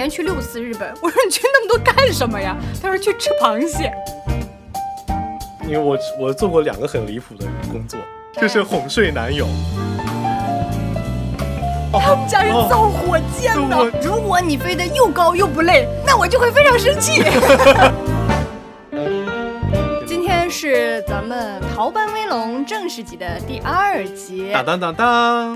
[0.00, 0.90] 年去六次日本。
[1.02, 2.56] 我说你去那么多干什么呀？
[2.82, 3.92] 他说去吃螃蟹。
[5.64, 8.00] 因为我我做过两个很离谱的工作，
[8.40, 9.46] 就是哄睡男友。
[11.92, 17.22] 他们家是造火箭的，如果你飞得又高又不累，那我就会非常生气。
[20.60, 24.50] 是咱们《逃班威龙》正式集的第二集。
[24.52, 25.54] 当当当当。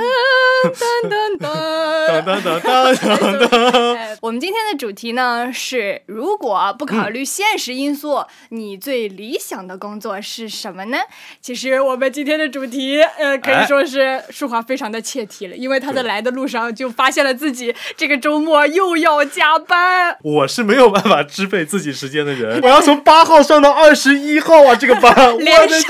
[0.65, 0.81] 当
[1.11, 3.99] 当当当当当当！
[4.23, 10.97] 我们今天的主题呢是：如果不考虑现实因素，你最理想的工作是什么呢？
[11.43, 20.17] 其实我们今天的主题，呃，可以说是舒华非常的切题了，因为他在来的路上就发现了自己这个周末又要加班。
[20.23, 25.81] 我是没有办法支配自己时间的人，我要从八号上到二十一号啊，这个班 连上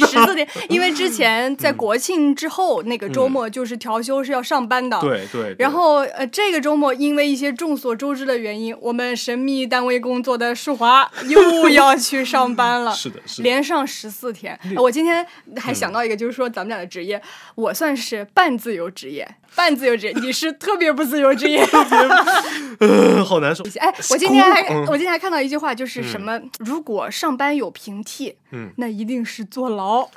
[0.00, 3.98] 十四天，因为之前 在国庆之后那个周末就是调。
[3.98, 5.56] 休是要上班的，对对。
[5.58, 12.94] 然后呃，这个周末因为一些众所周知的原因，我们神秘单位工作的舒华 又要去上班了。
[12.94, 14.56] 是的，是的连上十四天。
[14.76, 17.20] 我今天还想到一个，就是说咱们俩的职业，
[17.56, 19.28] 我算是半自由职业。
[19.58, 21.66] 半自由职业，你是特别不自由职业，
[23.26, 23.64] 好难受。
[23.80, 26.40] 哎，我今天还我今天还看到一句话，就是什么？
[26.60, 30.08] 如果上班有平替，嗯，那一定是坐牢。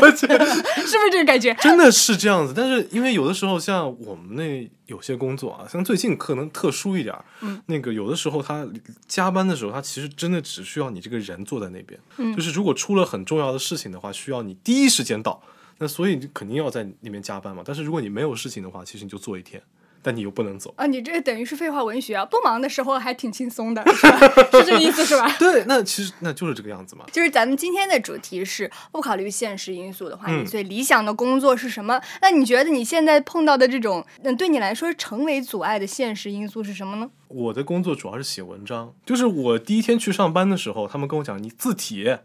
[0.00, 1.52] 我去，是不是这个感觉？
[1.60, 2.54] 真的是这样子。
[2.56, 8.66] 但是因为有的时候，像我们那有些工作啊，像最近可能特殊一点，嗯，那个有的时候他
[9.06, 12.00] 加班的时候，他其实真的只需要你这个人坐在那边。
[12.16, 15.42] 嗯，就是如果出了很重要的事情的话，需要你第一时间到。
[15.78, 19.62] 那所以你肯定要在那边加班嘛，但是如果你没有事情的话，其实你就做一天，
[20.00, 20.86] 但你又不能走啊。
[20.86, 24.18] 你这等于是废话文学啊，不忙的时候还挺轻松的，是吧？
[24.52, 25.30] 是这个意思是吧？
[25.38, 27.04] 对，那其实那就是这个样子嘛。
[27.12, 32.00] 就是咱们今天的主题是不考虑现实因素的话，你最理想的工作是什么？
[32.22, 37.10] 那你觉得你现在碰到的这种，嗯，对你来说成为阻碍的现实因素是什么呢？
[37.28, 42.16] 我的工作主要是写文章，就是我第一天去上班的时候，他们跟我讲，你字体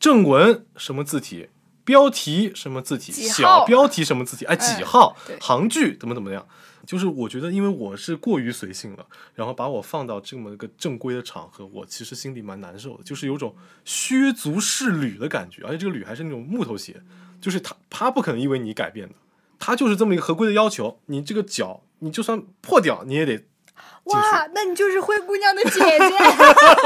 [0.00, 1.48] 正文什么字体。
[1.88, 3.64] 标题什么字体小？
[3.64, 4.44] 标题什么字体？
[4.44, 5.16] 哎，几号？
[5.40, 6.46] 行距怎么怎么样？
[6.84, 13.56] 就是我觉得，因为我是过于随性了，然后把我放到这么一个正规的场合，我其实心里蛮难受的，就是有种
[13.86, 15.62] 削足适履的感觉。
[15.64, 17.00] 而且这个履还是那种木头鞋，
[17.40, 19.14] 就是他他不可能因为你改变的，
[19.58, 21.00] 他就是这么一个合规的要求。
[21.06, 23.46] 你这个脚，你就算破掉，你也得。
[24.08, 26.16] 哇，那你就是灰姑娘的姐姐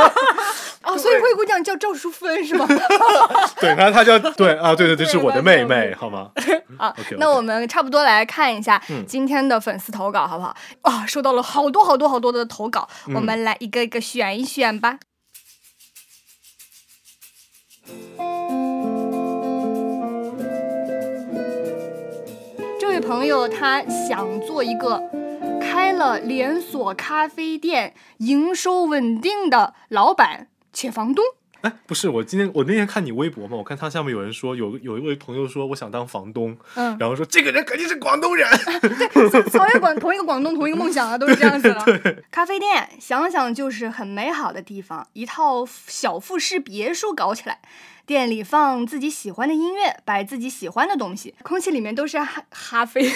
[0.82, 2.66] 哦，所以灰姑娘叫赵淑芬是吗？
[3.60, 6.30] 对，然后她叫 对啊，对对对，是我的妹妹，好吗？
[6.78, 10.56] 啊，那我们差不多来看一下今天的粉丝投稿，好不好？
[10.82, 14.98] 啊，收到了好多好多好多的投稿，我们来一个一个选一选吧。
[22.80, 25.00] 这位朋友他想做一个。
[25.72, 31.24] 开了连锁咖啡店，营收稳定的老板且房东。
[31.62, 38.46] 哎，不是，我今天我那天看你微博嘛，我看他下面有人说有有一位朋友说我想当房东，嗯，然后说这个人肯定是广东人，
[38.82, 42.22] 对，同一个广同一个广东同一个梦想啊，都是这样子的。
[42.30, 47.60] 咖啡店想想就是很美好的地方，一套小复式别墅搞起来，
[48.04, 53.10] 店里放自己喜欢的音乐，摆自己喜欢的东西，空气里面都是哈哈啡。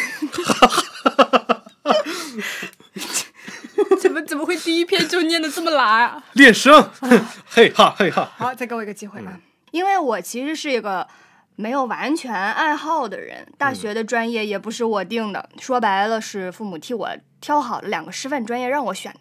[4.37, 6.23] 怎么会第一篇就念的这么拉啊？
[6.35, 6.91] 练声，
[7.49, 8.31] 嘿哈嘿哈。
[8.37, 9.33] 好，再给我一个机会吧。
[9.71, 11.09] 因为我其实是一个
[11.55, 17.09] 没有完全爱好的人，大学的专业也不是我定的，说白了是父母替我
[17.41, 19.21] 挑好了两个师范专业让我选的，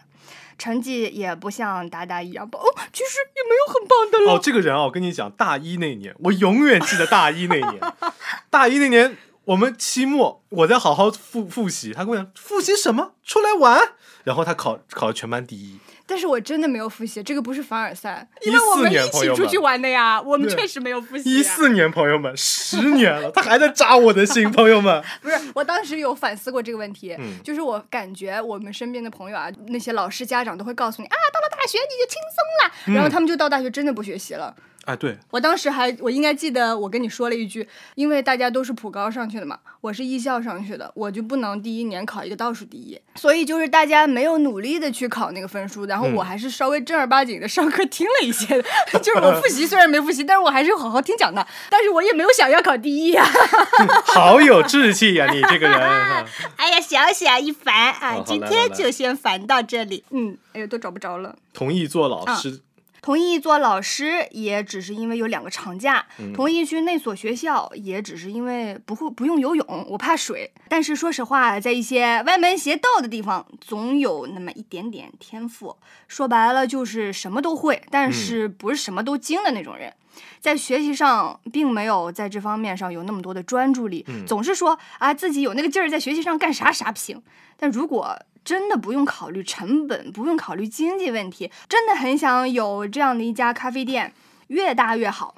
[0.58, 4.34] 成绩也不像达达一样棒，哦，其实也没有很棒的了。
[4.38, 7.80] 哦，这个人啊，我跟你讲，大一那年，我永远记得大一那年，
[8.52, 9.16] 大一那年。
[9.46, 13.14] 我们期末我在好好复复习，他跟我讲复习什么？
[13.24, 13.80] 出来玩。
[14.24, 15.78] 然后他考考了全班第一。
[16.08, 20.20] 但是我真的没有复习，这个不是凡尔赛，因为我们一起出去玩的呀。
[20.20, 21.32] 我们确实没有复习。
[21.32, 25.04] 一四年，朋友们，十年了，他还在扎我的心，朋友们。
[25.22, 34.56] 不是，我当时有反思过这个问题，就是我感觉我们身边的朋友啊，那些老师、家长都会告诉你啊，到了大学你就轻松了，然后他们就到大学真的不学习了。
[34.86, 48.64] 哎，对我当时还，我应该记得我跟你说了一句，因为大家都是普高上去的嘛，我是艺校上去的，我就不能第一年考一个倒数第一，所以就是大家没有努力的去考那个分数，然后我还是稍微正儿八经的上课听了一些，
[49.02, 53.26] 就是我复习虽然没复习，但是我还是好好听讲的，但是我也没有想要考第一呀。
[54.06, 55.80] 好有志气呀，你这个人。
[56.58, 60.04] 哎呀，小小一烦啊，今天就先烦到这里。
[60.12, 61.36] 嗯，哎呀，都找不着了。
[61.54, 62.62] 同意做老师。
[63.06, 66.04] 同意做老师也只是因为有两个长假，
[66.34, 70.52] 同意去那所学校也只是因为不会不用游泳，我怕水。
[70.68, 75.78] 但是说实话，在一些歪门邪道的地方，总有那么一点点天赋。
[76.08, 79.94] 说白了就是什么都会，但是不是什么都精的那种人。
[80.40, 87.22] 在学习上并没有在这方面上有那么多的专注力，总是说啊自己有那个劲儿，在学习上干啥啥不行。
[87.56, 94.14] 但如果真的不用考虑成本，不用考虑经济问题，真的很想有这样的一家咖啡店，
[94.48, 95.36] 越大越好。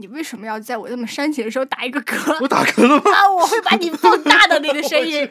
[0.00, 2.38] 你为什么要在我这么煽情的时候打一个嗝？
[2.40, 3.10] 我打嗝了吗？
[3.12, 5.28] 啊，我会把你 放大的那个声音，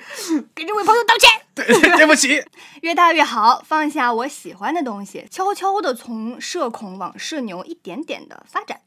[0.54, 1.30] 给这位朋友道歉。
[1.56, 1.66] 对，
[1.96, 2.44] 对不起。
[2.82, 8.82] 越大越好，放下我喜欢的东西，悄悄的从社恐往社牛一点点的发展。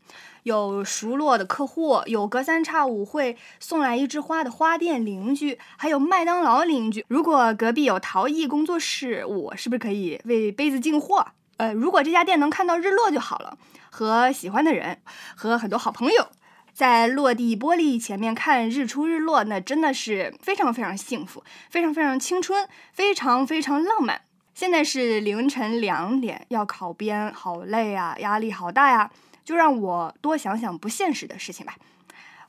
[0.44, 7.04] 有熟络的客户，有隔三差五会送来一枝花的花店邻居，还有麦当劳邻居。
[7.08, 11.26] 如果隔壁有陶艺工作室，我是不是可以为杯子进货？
[11.56, 13.58] 呃，如果这家店能看到日落就好了。
[13.92, 15.00] 和喜欢的人，
[15.34, 16.28] 和很多好朋友，
[16.72, 24.22] 在落地玻璃前面看日出日落，那真的是非常非常幸福，非常非常青春，非常非常浪漫。
[24.54, 29.10] 现在是凌晨两点，要考编，好累啊，压力好大呀，
[29.50, 31.74] 就让我多想想不现实的事情吧。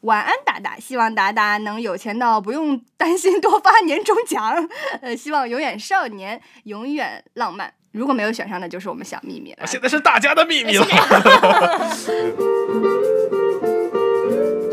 [0.02, 4.70] 晚安，达达，希望达达能有钱到不用担心多发年终奖，
[5.02, 7.74] 呃，希望永远少年，永远浪漫。
[7.92, 9.66] 如果没有选上，那就是我们小秘密了。
[9.66, 10.86] 现在是大家的秘密了。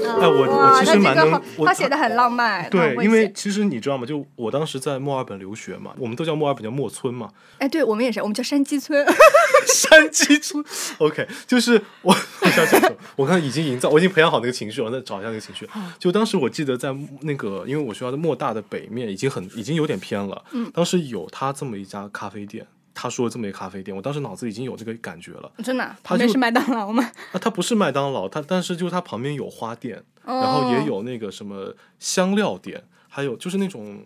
[0.09, 2.69] 哎，我我其实蛮能，他写的很浪漫。
[2.71, 4.07] 对，因为其实你知道吗？
[4.07, 7.29] 就我当时在墨尔本留学嘛，我们都叫墨尔本叫墨村嘛。
[7.59, 9.07] 哎，对我们也是，我们叫山鸡村。
[9.67, 10.65] 山鸡村
[10.99, 12.81] ，OK，就是我我想想，
[13.17, 15.69] 我刚才已经营造，我已经培养好那个情绪，我再找一下那个情绪。
[15.99, 20.45] 就当时我记得在那个，因为我学校的莫大的北面已经很已经有点偏了。
[20.53, 20.71] 嗯。
[20.73, 22.67] 当时有他这么一家咖啡店。
[23.01, 25.49] 他说这么一个咖啡店，我当时脑子已经有这个感觉了。
[25.63, 25.97] 真的？
[26.03, 27.09] 旁边是麦当劳吗？
[27.31, 34.03] 啊，它不是麦当劳，它但是就是它旁边有花店，然后也有那个什么香料店，还有就是那种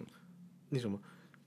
[0.68, 0.98] 那什么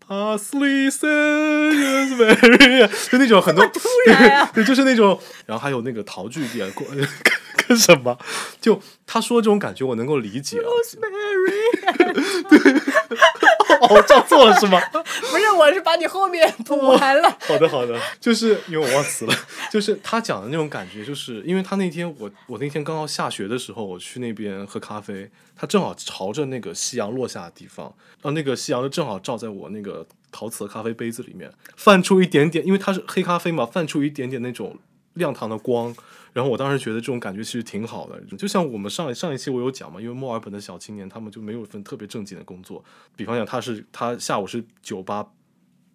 [0.07, 6.67] parsley s a s very，就那种很多突然啊， 对，就是那种，然后还有那个陶具店，
[7.67, 8.17] 跟什么？
[8.59, 10.57] 就他说这种感觉，我能够理解。
[12.49, 12.81] 对。
[13.89, 14.79] 哦，照错了是吗？
[14.91, 17.29] 不是，我是把你后面补完了。
[17.41, 19.33] 好的，好的，就是因为我忘词了。
[19.71, 27.85] 就是他讲的那种感觉，就是因为他那天我我那天刚好下学的时候，我去那边喝咖啡，他正好朝着那个夕阳落下的地方，
[28.21, 34.77] 然后那个夕阳就正好照在我那个陶瓷的咖啡杯子里面，泛出一点点，因为它是黑咖啡嘛，泛出一点点那种
[35.13, 35.95] 亮堂的光。
[36.35, 42.83] 然后我当时觉得这种感觉其实挺好的，就像我们上上一期我有讲嘛，因为墨尔本的小青年他们就没有一份特别正经的工作，
[43.15, 45.25] 比方讲他是他下午是酒吧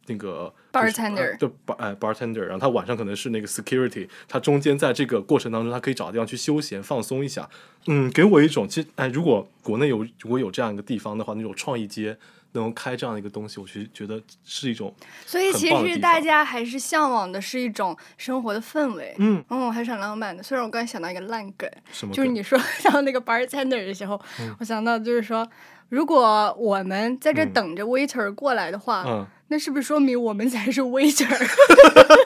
[0.06, 7.46] 那个 bartender 对 bar 哎 bartender，然后他晚上可能是那个 security，他中间在这个过程当中他可以找地方去休闲放松一下，
[7.86, 12.16] 嗯，给我一种其实哎如果国内有如果有这样一个地方的话，那种创意街。
[12.52, 14.94] 能开这样的一个东西，我其实觉得是一种，
[15.24, 20.42] 所以其实大家还是向往的是一种生活的氛围，嗯，嗯，还是很浪漫的。
[20.42, 22.12] 虽然我刚才想到一个烂梗，什么？
[22.12, 24.20] 就是你说 到那个 bartender 的时候，
[24.58, 25.48] 我想到就是说，
[25.88, 31.28] 如果我们在这等着 waiter 过来的话，嗯，那是不是说明我们才是 waiter？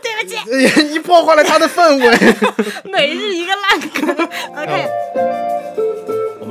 [0.03, 2.91] 对不起， 你破坏了他的氛围。
[2.91, 5.34] 每日一个烂梗，OK。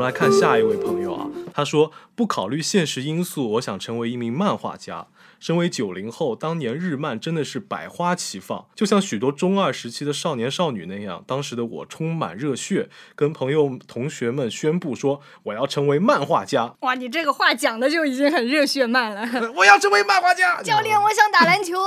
[0.03, 1.29] 我们来看下一位朋友啊。
[1.53, 5.07] 他说：“不考虑现实因素，我想成为一名漫画家。
[5.39, 11.23] 身为九零后，当年日漫真的是百花齐放，就像许多中二时期的少年少女那样。
[11.25, 16.75] 当时的我充满热血，跟朋友同学们宣布说我要成为漫画家。
[16.81, 19.25] 哇，你这个话讲的就已经很热血漫了。
[19.55, 21.79] 我要成为漫画家， 教练，我想打篮球。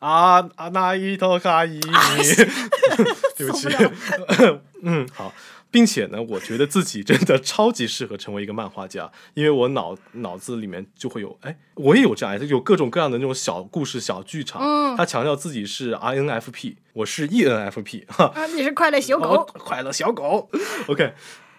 [0.00, 1.78] 啊啊，那一头卡伊，
[3.38, 3.68] 对不起。
[4.82, 5.32] 嗯，好。”
[5.76, 14.62] 并且呢，我觉得自己真的超级适合成为一个漫画家，因为我脑脑子里面就会有，哎，我也有这样，有各种各样的那种小故事、小剧场。
[14.62, 18.06] 嗯，他强调自己是 INFP，我是 ENFP。
[18.08, 20.48] 哈，啊，你是快乐小狗，快乐小狗。
[20.86, 21.12] OK。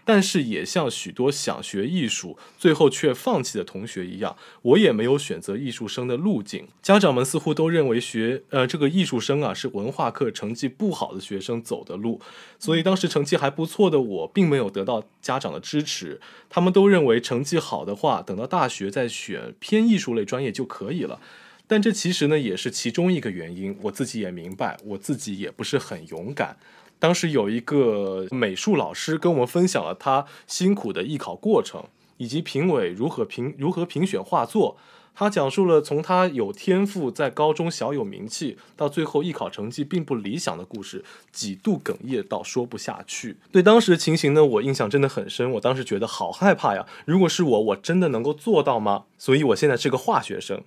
[0.09, 6.65] 但是也像许多想学艺术最后却放弃的同学一样，我也没有选择艺术生的路径。
[6.81, 12.21] 家长们似乎都认为学呃这个艺术生啊是文化课成绩不好的学生走的路，
[12.57, 16.21] 所以当时成绩还不错的我并没有得到家长的支持。
[16.49, 21.19] 他们都认为成绩好的话，等到大学再选偏艺术类专业就可以了。
[21.67, 23.77] 但这其实呢也是其中一个原因。
[23.81, 26.55] 我自己也明白，我自己也不是很勇敢。
[26.99, 31.83] 当时有一个美术老师跟我们分享了他辛苦的艺考过程，
[32.17, 34.77] 以及评委如何评如何评选画作。
[35.19, 43.37] 他讲述了从他有天赋，在高中小有名气，到最后艺考成绩并不理想的故事，几度哽咽到说不下去。
[43.51, 45.51] 对当时的情形呢，我印象真的很深。
[45.53, 46.85] 我当时觉得好害怕呀！
[47.05, 49.05] 如果是我，我真的能够做到吗？
[49.17, 50.61] 所以我现在是个化学生，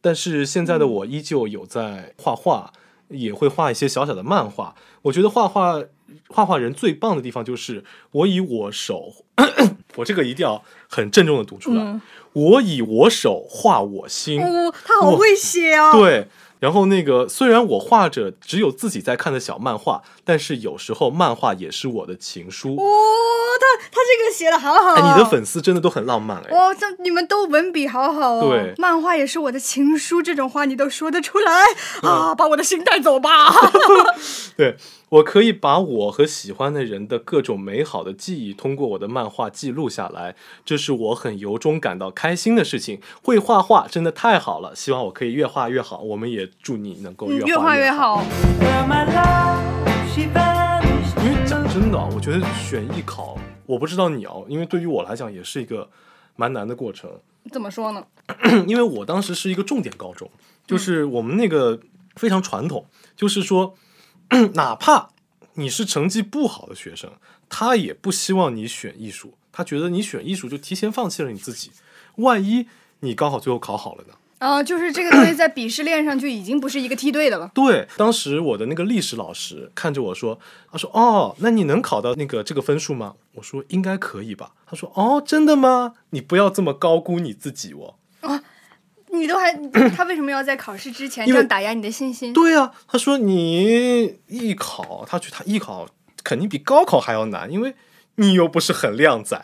[0.00, 2.72] 但是现在的我依旧有在画画，
[3.10, 4.74] 也会画一些小小的漫画。
[5.02, 5.82] 我觉得画画。
[6.28, 9.12] 画画人最棒的地方就是我以我手，
[9.96, 12.00] 我这个一定要很郑重的读出来。
[12.32, 14.40] 我以我手画我心，
[14.84, 15.92] 他好会写啊！
[15.92, 16.26] 对。
[16.60, 22.74] 然后那个，虽然我画着只有自己在看的小漫画，但是有时候漫画也是我的情书。
[22.74, 22.84] 哦，
[23.68, 26.50] 他他这个写的好好，你的粉丝真的都很浪漫哎。
[26.56, 28.48] 哇，这你们都文笔好好哦。
[28.48, 31.64] 对，漫画也是我的情书，这种话你都说得出来
[32.02, 32.34] 啊！
[32.34, 33.52] 把我的心带走吧。
[34.56, 34.76] 对，
[35.10, 40.34] 我可以把我和喜欢的人的各种美好的记忆通过我的漫画记录下来，
[40.64, 43.00] 这是我很由衷感到开心的事情。
[43.22, 45.98] 会画画真的太好了，希望我可以越画越好。
[46.00, 46.48] 我们也。
[46.62, 48.22] 祝你能够越画越好。
[51.24, 55.90] 因为讲真的，我觉得选艺考，我不知道你哦，因为对于我来讲也是一个
[56.36, 57.20] 蛮难的过程。
[57.52, 58.06] 怎么说呢？
[58.66, 60.30] 因为我当时是一个重点高中，
[60.66, 61.78] 就是我们那个
[62.16, 63.74] 非常传统，就是说，
[64.54, 65.10] 哪怕
[65.54, 67.12] 你是成绩不好的学生，
[67.50, 71.70] 他也不希望你选艺术，他觉得你选艺术就提前放弃了你自己。
[72.16, 72.66] 万一
[73.00, 74.14] 你高考最后考好了呢？
[74.38, 77.50] 啊，就是这个东西在鄙视链上就已经不是一个梯队的了。
[77.54, 80.38] 对，当时我的那个历史老师看着我说
[80.70, 85.94] ：“他说哦，那你能考到那个这个分数吗？”我说：“应该可以吧。”他说：“哦，真的吗？
[86.10, 88.42] 你不要这么高估你自己哦。”啊，
[89.10, 89.52] 你都还
[89.96, 92.32] 他为什么要在考试之前这样打压你的信心？
[92.32, 95.88] 对呀，他说你艺考，他去他艺考
[96.22, 97.74] 肯定比高考还要难，因为。
[98.18, 99.36] 你又不是很靓仔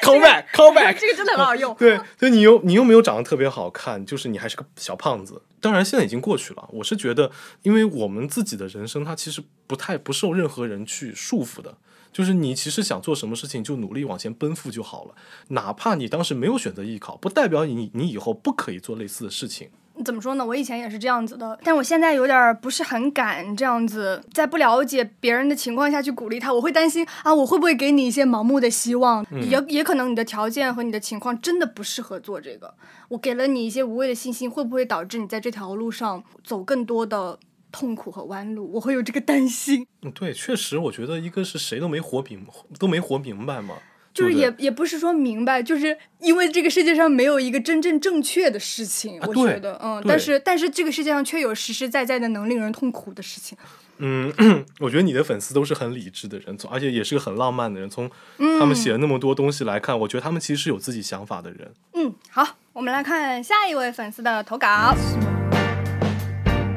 [0.00, 1.74] ，call back，call back，这个真的很好用。
[1.74, 5.42] 对，所以你又你又没有长得特别好看，就是你还是个小胖子。
[5.60, 6.68] 当然，现在已经过去了。
[6.72, 7.32] 我是觉得，
[7.62, 11.76] 因为我们自己的人生，它其实不太不受任何人去束缚的。
[12.12, 15.16] 就是你其实想做什么事情，就努力往前奔赴就好了。
[15.48, 19.70] 哪怕你当时没有选择艺考，不代表你你以后不可以做类似的事情。
[20.02, 20.44] 怎么说呢？
[20.44, 26.52] 我以前也是这样子的，但我现在有点不是很敢这样子，在不了解别人的情况下去鼓励他。
[26.52, 29.24] 我会担心啊，我会不会给你一些盲目的希望？
[29.30, 32.74] 也也可能你的条件和你的情况真的不适合做这个。
[33.08, 37.38] 我给了你一些无谓的信心，会不会导致你在这条路上走更多的
[37.70, 38.72] 痛苦和弯路？
[38.74, 39.86] 我会有这个担心。
[40.02, 42.44] 嗯，对，确实，我觉得一个是谁都没活明，
[42.78, 43.76] 都没活明白嘛。
[44.14, 53.58] 就是也也不是说明白，就是因为这个世界上没有一个真正正确的事情，我觉得，嗯，但是但是这个世界上却有实实在在的能令人痛苦的事情。
[53.98, 54.32] 嗯，
[54.80, 58.10] 我觉得你的粉丝都是很理智的人，从而且也是个很浪漫的人，从
[58.58, 61.72] 他们写了那么多东西来看，我觉得他们其实是有自己想法的人。
[61.94, 64.94] 嗯，好，我们来看下一位粉丝的投稿。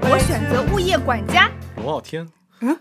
[0.10, 1.52] 我选择物业管家。
[1.76, 2.28] 龙傲天。
[2.62, 2.78] 嗯。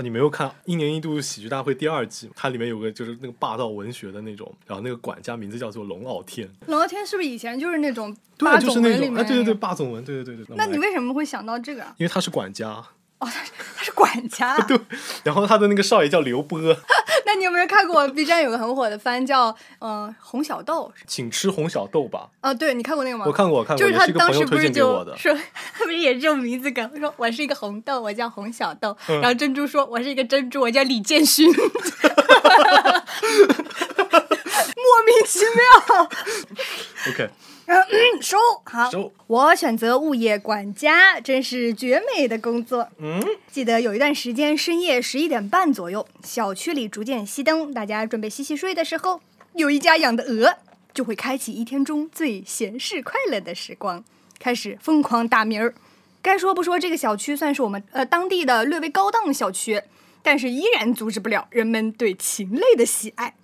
[0.00, 6.48] 哦，你没有看《一年一度喜剧大会》第二季它里面有个就是那个霸道文学的那种，然后那个管家名字叫做龙傲天。
[6.66, 9.24] 龙傲天是不是以前就是那种霸总文里面？
[9.26, 10.56] 对对对，霸总文，对对对对。
[10.56, 11.82] 那你为什么会想到这个？
[11.98, 12.82] 因为他是管家。
[13.20, 13.40] 哦，他
[13.76, 14.56] 他是管家。
[14.66, 14.78] 对，
[15.24, 16.58] 然后他的那个少爷叫刘波。
[17.26, 20.90] 那你有没有看过 B 站有个很火的番叫嗯红小豆？
[21.06, 22.28] 请吃红小豆吧。
[22.40, 23.24] 啊，对你看过那个吗？
[23.26, 23.86] 我看过，我看过。
[23.86, 25.34] 就是他当时不是就说，
[25.78, 26.90] 他不是也是这种名字梗？
[26.98, 28.96] 说我是一个红豆，我叫红小豆。
[29.06, 31.46] 然后珍珠说，我是一个珍珠，我叫李建勋。
[34.76, 36.08] 莫名其妙。
[37.10, 37.30] OK。
[38.30, 38.88] 收好，
[39.26, 42.88] 我选择物业管家，真是绝美的工作。
[42.98, 43.20] 嗯，
[43.50, 49.20] 记得有一段时间，深夜十一点半左右，小区里逐渐熄灯，大家准备洗洗睡的时候，
[49.54, 50.58] 有一家养的鹅
[50.94, 54.04] 就会开启一天中最闲适快乐的时光，
[54.38, 55.74] 开始疯狂打鸣儿。
[56.22, 59.82] 该说不说，这个小区算是我们呃当地的略微高档小区，
[60.22, 63.34] 但是依然阻止不了人们对禽类的喜爱。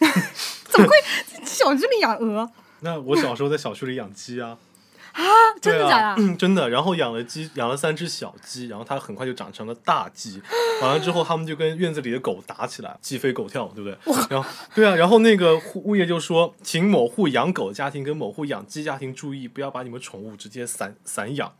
[0.66, 0.96] 怎么会
[1.44, 2.50] 小区里养鹅？
[2.82, 4.58] 那我小时候在小区里养鸡啊，
[5.12, 5.22] 啊，
[5.60, 6.36] 真的假的？
[6.36, 6.68] 真的。
[6.70, 10.40] 然后养了鸡，养了三只小鸡，然后它很快就长成了大鸡。
[10.80, 13.96] 完了之后，他们就跟院子里的狗打起来，鸡飞狗跳，对不对？
[14.30, 21.52] 然后，对啊，然后那个物业就说，请某户养狗家庭跟某户养鸡家庭注意，不要把你们宠物直接散散养。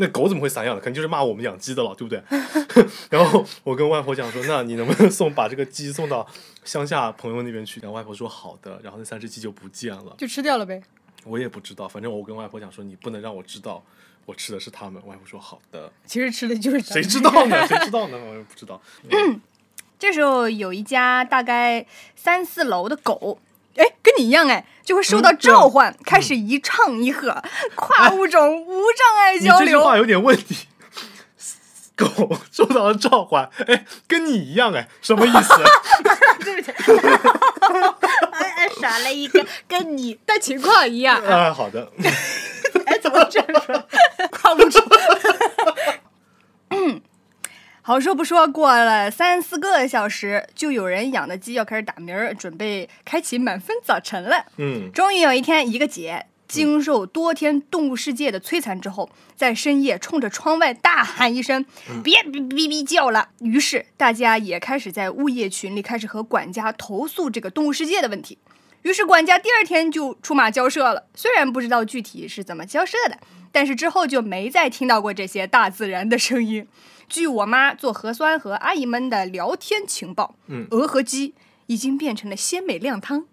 [0.00, 0.80] 那狗怎么会散养的？
[0.80, 2.22] 肯定就是骂我们养鸡的了，对不对？
[3.10, 6.26] 然后我跟外婆讲说，那你能不能送把这个鸡送到
[6.64, 7.78] 乡下朋友那边去？
[7.80, 8.80] 然后外婆说好的。
[8.82, 10.82] 然后那三只鸡就不见了，就吃掉了呗。
[11.24, 13.84] 我也不知道，反正我跟外婆讲说，你不能让我知道
[14.24, 15.00] 我吃的是它们。
[15.06, 15.92] 外婆说好的。
[16.06, 17.64] 其实吃的就是谁知道呢？
[17.68, 18.18] 谁知道呢？
[18.18, 18.80] 我也不知道。
[19.98, 23.38] 这时候有一家大概三四楼的狗。
[23.82, 27.42] 哎，跟你一样哎，就会受到召唤，开始一唱一和，
[27.74, 29.60] 跨物种无障碍交流。
[29.60, 30.66] 你这句话有点问题。
[31.96, 32.06] 狗
[32.50, 35.54] 受到了召唤，哎，跟你一样哎，什么意思？
[36.44, 36.72] 对不起，
[38.32, 41.22] 哎哎，耍了一个跟你的情况一样。
[41.22, 41.90] 啊，好的。
[42.86, 43.86] 哎，怎么这样说？
[44.30, 44.82] 跨物种。
[47.82, 54.44] 好说不说，过了三四个小时，就有人养的鸡要开始打鸣儿，准备开启满分早晨了。
[54.58, 61.64] 嗯，终于有一天，一个姐经受多天动物世界的摧残之后，在深夜冲着窗外大喊一声
[62.04, 68.38] ：“别哔哔哔叫了！”于是大家也开始在物业群里开始和管家投诉这个动物世界的问题。
[68.82, 73.18] 于是管家第二天就出马交涉了，虽然不知道具体是怎么交涉的，
[73.50, 76.66] 但是之后就没再听到过这些大自然的声音。
[77.10, 81.34] 据我妈做核酸和阿姨们的聊天情报，嗯，鹅和鸡
[81.66, 83.26] 已经变成了鲜美靓汤，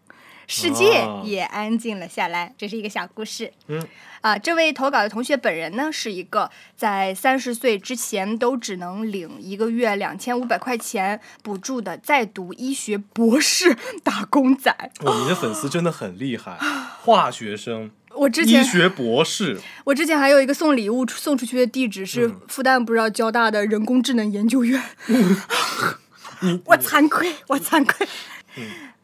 [0.48, 2.56] 世界也安静了下来。
[2.58, 3.54] 这是一个小故事。
[3.68, 3.88] 嗯，
[4.22, 14.76] 啊，这位投稿的同学本人呢，是一个在三十岁之前都只能领一个月两千五百块钱补助的在读医学博士打工仔。
[15.04, 16.58] 哇，你的粉丝真的很厉害，
[17.04, 17.92] 化学生。
[18.18, 24.82] 我之前医学博士，我之前还有一个送礼物送出去的地址是复旦不知道交大的人工智能研究院，
[26.66, 28.08] 我惭愧，我惭愧。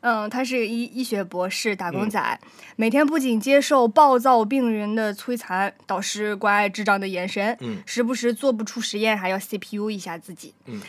[0.01, 2.39] 嗯，他是医医学博士打工仔，
[2.75, 10.81] 每天不仅接受暴躁病人的摧残，导师关爱智障的眼神，嗯，时不时做不出实验还要 CPU 一下自己，嗯，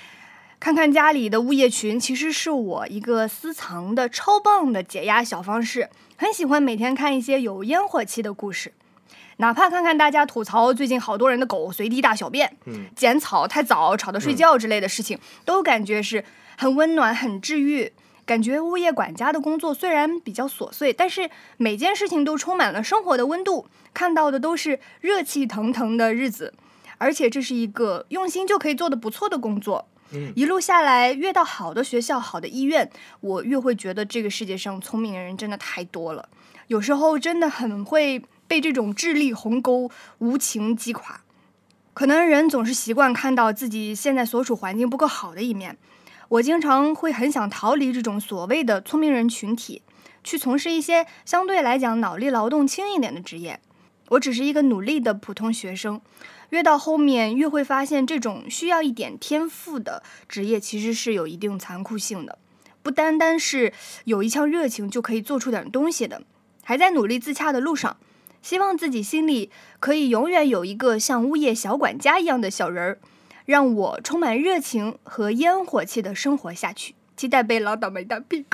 [0.58, 5.88] 看看家里的物业群，其实是我一个私藏的超棒的解压小方式。
[6.16, 8.72] 很喜欢每天看一些有烟火气的故事，
[9.38, 16.24] 哪怕看看大家吐槽最近好多人的狗随地大小便、嗯，剪草太早吵到睡觉之类的事情，都感觉是
[16.56, 17.92] 很温暖、很治愈。
[18.24, 21.28] 感觉物业管家的工作虽然比较琐碎，但是
[21.58, 26.54] 每件事情都充满了生活的温度，看到的都是热气腾腾的日子，
[26.96, 29.88] 而且这是一个用心就可以做的不错的工作。
[30.34, 32.90] 一路下来，越到好的学校、好的医院，
[33.20, 36.28] 我越会觉得这个世界上聪明的人真的太多了。
[36.68, 41.20] 有时候真的很会被这种智力鸿沟无情击垮。
[41.92, 45.76] 可能人总是习惯看到自己现在所处环境不够好的一面。
[46.28, 49.82] 我经常会很想逃离这种所谓的聪明人群体，
[50.24, 53.60] 去从事一些相对来讲脑力劳动轻一点的职业。
[54.08, 56.00] 我只是一个努力的普通学生。
[56.54, 62.38] 越到后面，越会发现这种需要一点天赋的职业其实是有一定残酷性的，
[62.80, 63.72] 不单单是
[64.04, 66.22] 有一腔热情就可以做出点东西的，
[66.62, 67.96] 还在努力自洽的路上。
[68.40, 72.98] 希望自己心里可以永远有一个像物业小管家一样的小人儿，
[73.46, 76.94] 让我充满热情和烟火气的生活下去。
[77.16, 78.44] 期待被老倒霉蛋 pick。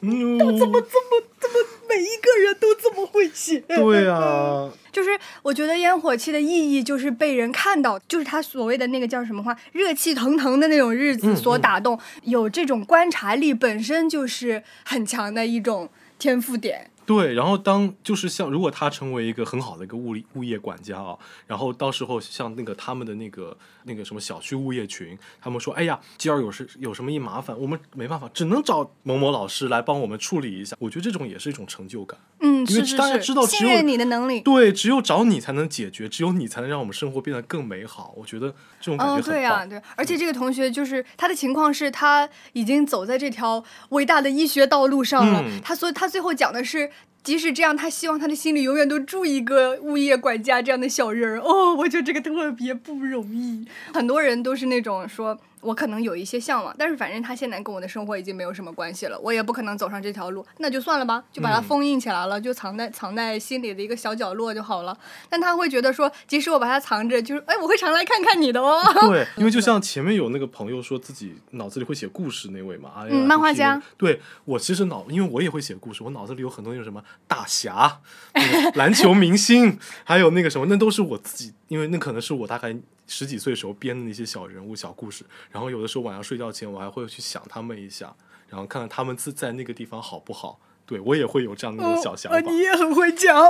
[0.00, 3.60] 嗯，怎么这么这么每一个人都这么会写？
[3.60, 5.10] 对啊， 就是
[5.42, 11.98] 我觉得烟火气的意义就是被人看到，就是他所谓的那个叫什么话，热气腾腾的那种日子所打动。
[12.22, 16.90] 有这种观察力本身就是很强的一种天赋点。
[17.06, 30.76] 对，然后当就是像如果他成为一个很好的一个物理物业管家啊，然后到时候像那个他们的那个那个什么小区物业群，他们说，哎呀，今儿有事有什么一麻烦，我们没办法，只能找某某老师来帮我们处理一下。
[30.78, 32.18] 我觉得这种也是一种成就感。
[32.40, 34.40] 嗯，因为是是是大家知道只信有任你的能力。
[34.40, 38.14] 对，只有找你才能解决，只有你才能让我们生活变得更美好。
[38.16, 38.48] 我觉得
[38.80, 39.68] 这种感觉哦，很棒。
[39.68, 46.90] 对，而且这个同学就是他的情况是他已经走在这条伟大的医学道路上了，嗯他所以他最后讲的是。
[47.24, 51.40] 即使这样，他希望他的心里永远都住一个物业管家这样的小人儿。
[51.40, 53.66] 哦，我觉得这个特别不容易。
[53.94, 64.96] 很多人都是那种说，我可能有一些向往，但是反正他现在跟我的生活已经没有什么关系了，我也不可能走上这条路，那就算了吧，就把它嗯封印起来了，就藏在藏在心里的一个小角落就好了。
[65.28, 68.82] 但他会觉得说，即使我把它藏着，就是哎，我会常来看看你的哦。
[69.08, 73.82] 对，因为就像前面有那个朋友说自己脑子里会写故事那位嘛，哎嗯漫画家。
[73.96, 78.00] 对我其实脑，因为我也会写故事，我脑子里有很多那种什么大侠、
[78.34, 85.24] 那个篮球明星，还有那个什么，那都是我自己，因为那可能是我大概十几岁时候编的那些小人物、小故事。
[85.54, 88.12] 然后有的时候晚上睡觉前，我还会去想他们一下，
[88.48, 90.58] 然后看看他们自在那个地方好不好。
[90.86, 92.36] 对我也会有这样的一种小想法。
[92.36, 93.42] 呃你也很会讲，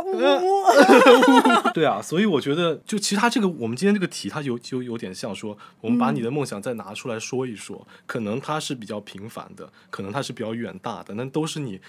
[1.74, 11.80] 对啊，所以我觉得，就其实他这个我们今天这个题，它有就有点像说，我们把你的梦想再拿出来说一说，可能它是比较平凡的，可能它是比较远大的，那都是你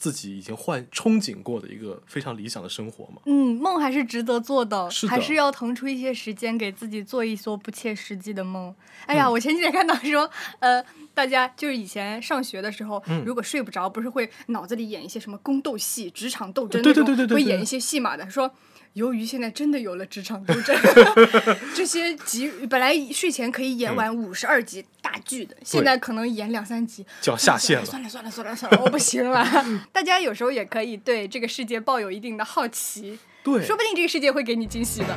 [0.00, 3.20] 自己已经幻憧憬过的一个非常理想的生活嘛。
[3.26, 8.74] 嗯，梦还是值得做的，是的还是要腾出一些时间给自己做一做不切实际的梦。
[9.04, 10.28] 哎呀，我前几天看到说，
[10.60, 10.82] 呃，
[11.12, 18.50] 大家就是以前上学的时候，嗯如果睡不着，不是会脑子里演一些什么宫斗戏、职场斗争对对对对会演一些戏码的，说。
[18.94, 20.76] 由于现在真的有了职场斗争，
[21.74, 27.06] 这些集本来睡前可以演完五十二集大剧的，现在可能演两三集。
[27.20, 27.84] 就要下线了。
[27.84, 29.46] 算了算了算了算了，我不行了。
[29.92, 35.16] 大家有时候也可以对这个世界抱有一定的好奇，对，说不定这个世界会给你惊喜的。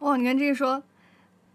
[0.00, 0.82] 哇，你看这个说，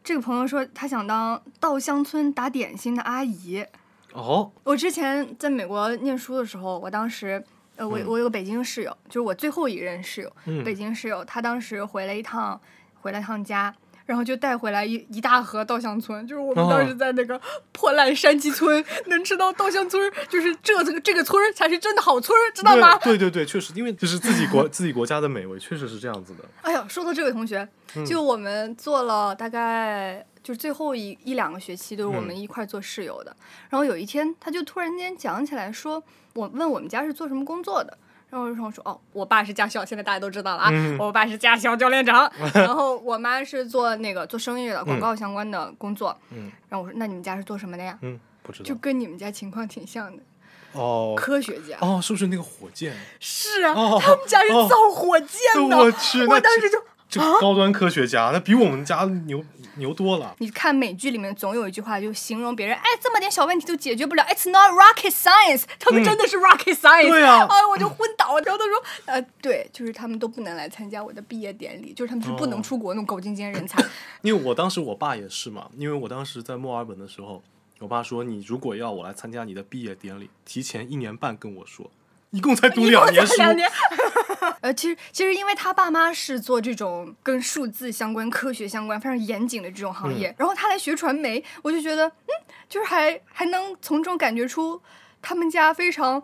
[0.03, 3.65] 这个朋友说他想当稻香村打点心的阿姨。
[4.13, 7.43] 哦，我之前在美国念书的时候，我当时。
[7.77, 12.59] 呃，我我有个北京室友，就是我最后一任室友，嗯北京室友，他当时回了一趟，
[12.99, 13.73] 回了趟家，
[14.05, 17.39] 然后就带回来一一大盒稻香村，就是我们当时在那个
[17.71, 22.97] 破烂山鸡村、能吃到稻香村，就是这这个这个村才是真的好村，知道吗？
[23.03, 26.43] 对对对对，确实，因为就是自己国自己国家的美味，确实是这样子的。
[26.61, 27.67] 哎呀，说到这位同学，
[28.05, 33.35] 就我们做了大概就是最后一一两个学期都是我们一块做室友的。
[33.69, 37.97] 然后有一天，他就突然间讲起来说，我问我们家是做什么工作的。
[38.31, 46.17] 然后我就说哦，我爸是驾校，现在大家都知道了啊，嗯我爸是驾校教练长， 然后我妈是做那个做生意的，广告相关的工作。
[46.31, 47.97] 嗯然后我说那你们家是做什么的呀？
[48.01, 48.73] 嗯，不知就。
[48.75, 50.23] 跟你们家情况挺像的，
[50.71, 51.77] 哦科学家。
[51.81, 52.95] 哦，是不是那个火箭？
[53.19, 55.77] 是啊，哦他们家是哦造火箭的。
[55.77, 59.43] 我去，我当时就这高端科学家，那比我们家牛
[59.75, 60.35] 牛多了。
[60.39, 65.63] 你看美剧里面总有一句话，就形容别人，哎，这么点小问题都解决不了，It's not rocket science。
[65.79, 67.07] 他们真的是 rocket science。
[67.09, 68.41] 对啊哎，我就昏倒了。
[68.41, 73.83] 然后他说，呃，对，就是他们都不能来参加我的毕业典礼，就是他们是不能哦出国那种狗精尖人才。
[74.21, 77.41] 因为我当时我爸也是嘛，因为我当时在墨尔本的时候，
[77.79, 81.89] 我爸说你如果要我来参加你的毕业典礼，提前一年半跟我说，
[82.31, 83.69] 一共才读两年书，两年。
[84.61, 92.31] 呃，其实其实因为他爸妈是做这种跟数字相关、科学相关非常严谨的这种行业，嗯然后他来学传媒，我就觉得，嗯，
[92.67, 94.81] 就是还还能从中感觉出
[95.21, 96.21] 他们家非常。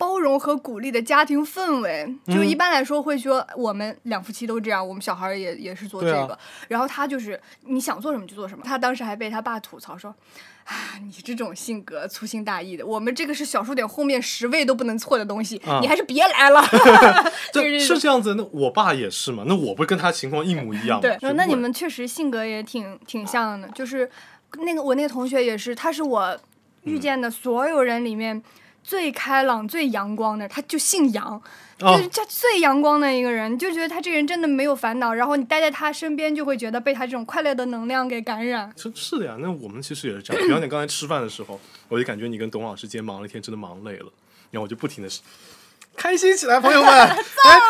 [0.00, 6.38] 包容和鼓励的家庭氛围，嗯就一般来说会说我们两夫妻都这样，我们小孩儿也也是做这个。
[6.68, 8.64] 然后他就是你想做什么就做什么。
[8.64, 10.14] 他当时还被他爸吐槽说
[10.64, 16.62] ：“啊，你这种性格粗心大意的，我们这个是小数点后面十位都不能错的东西，啊你还是别来了。
[17.52, 18.34] ”是是这样子。
[18.36, 21.02] 那我爸也是嘛，那我不是跟他情况一模一样吗？
[21.20, 24.10] 对，那你们确实性格也挺挺像的，就是
[24.64, 26.34] 那个我那个同学也是，他是我
[26.84, 28.42] 遇嗯见的所有人里面
[28.82, 31.40] 最开朗、最阳光的，他就姓杨。
[31.82, 38.70] 哦就是他最阳光的一个人，就觉得他这个人真的没有烦恼，然后你待在他身边，就会觉得被他这种快乐的能量给感染。
[38.76, 40.42] 是是的呀，那我们其实也是这样。
[40.42, 44.12] 比方你刚才吃饭的时候，我就感觉你跟董老师今天忙了一天，真的忙累了，
[44.50, 45.08] 然后我就不停的
[45.96, 47.16] 开心起来，朋友们， 哎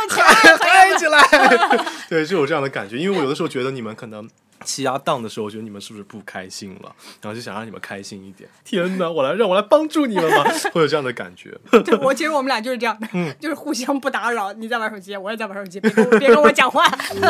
[0.09, 1.20] 嗨嗨起来，
[2.11, 2.99] 对，就有这样的感觉。
[2.99, 4.29] 因为我有的时候觉得你们可能
[4.64, 8.49] 气压荡的时候，我觉得你们是不是不开心了，然后就想让你们开心一点。
[8.64, 11.57] 天哪，我来让我来帮助你们吧， 会有这样的感觉。
[11.85, 16.85] 对 我其实我们俩就是这样的，嗯就是互相不打扰，你在玩手机，我也在玩手机，别跟我别跟我讲话。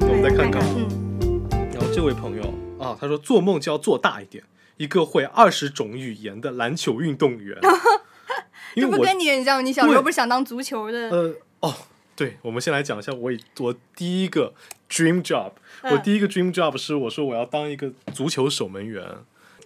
[0.00, 0.60] 我们再看看
[1.72, 2.42] 然后这位朋友
[2.80, 4.42] 啊，他说做梦就要做大一点，
[4.76, 7.56] 一个会二十种语言的篮球运动员。
[8.74, 9.64] 因这不跟你很像？
[9.64, 11.08] 你小时候不是想当足球的？
[11.10, 11.74] 呃哦，
[12.18, 14.52] 对，我们先来讲一下我以我第一个
[14.90, 15.52] dream job，、
[15.82, 19.06] 嗯我第一个 dream job 是我说我要当一个足球守门员。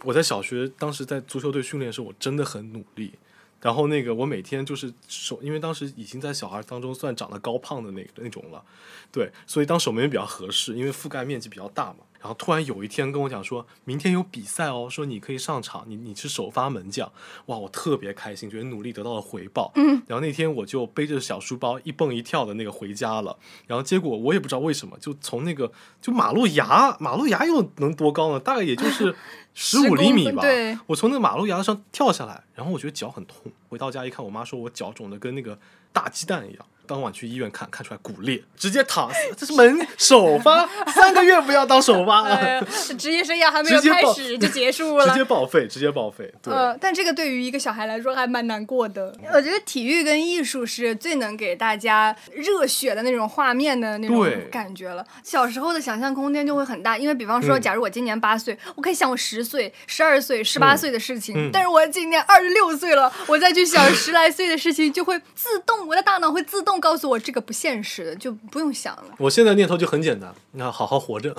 [0.05, 3.15] 我在小学当时在足球队训练的时候，我真的很努力。
[3.63, 8.63] 然后那个我每天就是守，因为当时已经在小孩当中算长得高胖的那个那种了，
[9.11, 12.01] 对，所以当守门员比较合适，因为覆盖面积比较大嘛。
[12.23, 17.11] 然后突然有一天跟我讲说，明天有比赛哦，说你可以上场，你你是首发门将，
[17.47, 19.73] 哇，我特别开心，觉得努力得到了回报。
[19.75, 28.39] 嗯，然后那天我就背着小书包一蹦一跳的那个回家了，然后结果我也不知道为什么，就从那个就马路牙，马路牙又能多高呢？
[28.39, 29.13] 大概也就是
[29.53, 30.43] 十五厘米吧。
[30.43, 33.51] 对我从那个马路牙子上跳下来，然后我觉得脚很痛。
[33.69, 35.59] 回到家一看，我妈说我脚肿的跟那个
[35.93, 36.65] 大鸡蛋一样。
[36.93, 39.17] 当晚去医院看，看出来骨裂，直接躺死。
[39.35, 42.63] 这是门首发， 三个月不要当首发了，
[42.99, 45.15] 职业生涯还没有开始就结束了直。
[45.15, 46.31] 接报废，直接报废。
[46.43, 49.11] 对，呃，但这个对于一个小孩来说还蛮难过的。
[49.33, 55.03] 我觉得体育跟艺术是最能给大家热血的那种画面的那种感觉了。
[55.25, 69.15] 小时候的想象空间就会很大，因为比方说，嗯假如我今年八岁，我可以想我十岁、十二岁、十八岁的事情，嗯但是我今年二十六岁了，我再去想十来岁的事情，就会自动，我的大脑会自动告诉我这个不现实的，就不用想了。
[69.19, 71.33] 我现在念头就很简单，那好好活着。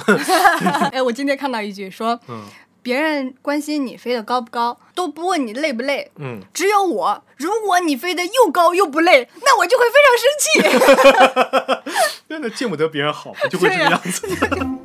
[0.94, 2.46] 哎，我今天看到一句说，嗯
[2.82, 11.84] 别人关心你飞得高不高，都不问你累不累，嗯，只有我，如果你飞得又高又不累，那我就会非常生气。
[12.28, 14.28] 真的见不得别人好，就会这个 样子。
[14.52, 14.80] 嗯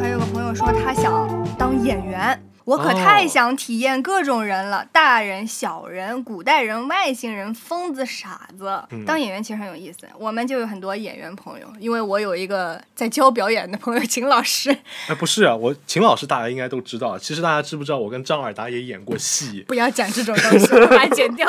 [0.00, 1.12] 还有个朋友说他想
[1.58, 2.42] 当演员。
[2.64, 8.82] 我可哦太想体验各种人了，大人、小人、古代人、外星人、疯子、傻子。
[8.90, 14.70] 嗯当演员其实很有意思，我们就有很多演员朋友，因为我有一个在教表演的朋友秦老师，
[15.08, 17.18] 哎，不是啊，我秦老师大家应该都知道。
[17.18, 19.62] 其实大家知不知道，我跟张尔达也演过戏。
[19.68, 21.46] 不要讲这种东西，我把它剪掉，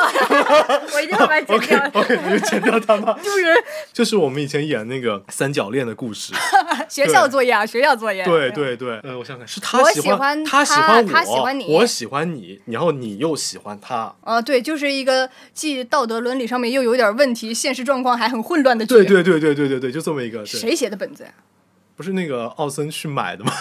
[0.93, 1.89] 我一定要把它剪掉。
[2.01, 3.17] OK，你就剪掉它吧？
[3.23, 3.55] 丢人！
[3.93, 6.33] 就是我们以前演那个三角恋的故事。
[6.89, 8.23] 学校作业啊，学校作业。
[8.25, 14.13] 对对对，呃，我想想看，是他我喜喜欢他喜他欢我，他喜欢你我喜欢你，然后你又喜欢他。
[14.23, 18.93] 呃，对，就是一个既道德伦理上面又有点问题，现实状况还很混乱的剧。
[18.93, 20.39] 对对对对对对对，就这么一个。
[20.39, 21.29] 对谁写的本子呀？
[21.97, 23.53] 不是那个奥森去买的吗？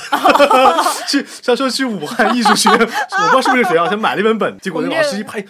[1.06, 5.44] 去他说去武汉艺术学院，我不知道是不是谁啊，他买了一本本，结果那老师一拍，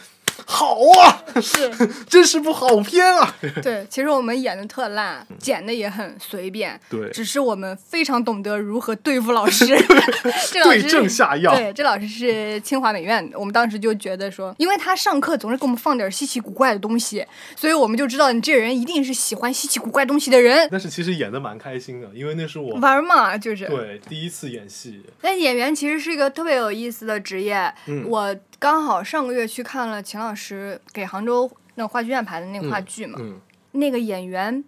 [0.47, 1.71] 好啊，是，
[2.09, 3.35] 真是部好片啊！
[3.63, 9.67] 对，其实我们演的特烂，剪的也很随便，对只是我们非常懂得如何对付老师。
[10.53, 17.25] 这老师对症下药对，这老师是清华美院的，我们当时就觉得说，因为他上课总是给我们放点稀奇古怪的东西，
[17.57, 20.69] 所以我们就知道你这人一定是喜欢稀奇古怪东西的人。
[20.71, 23.67] 但是其实演的蛮开心的，因为那是我玩嘛，就是。
[23.67, 25.03] 对第一次演戏。
[25.21, 27.73] 但演员其实是一个特别有意思的职业。
[27.87, 33.41] 嗯我刚好上个月去看了秦老师给杭州那个话剧院排的那个话剧嘛，嗯
[33.73, 34.65] 那个演员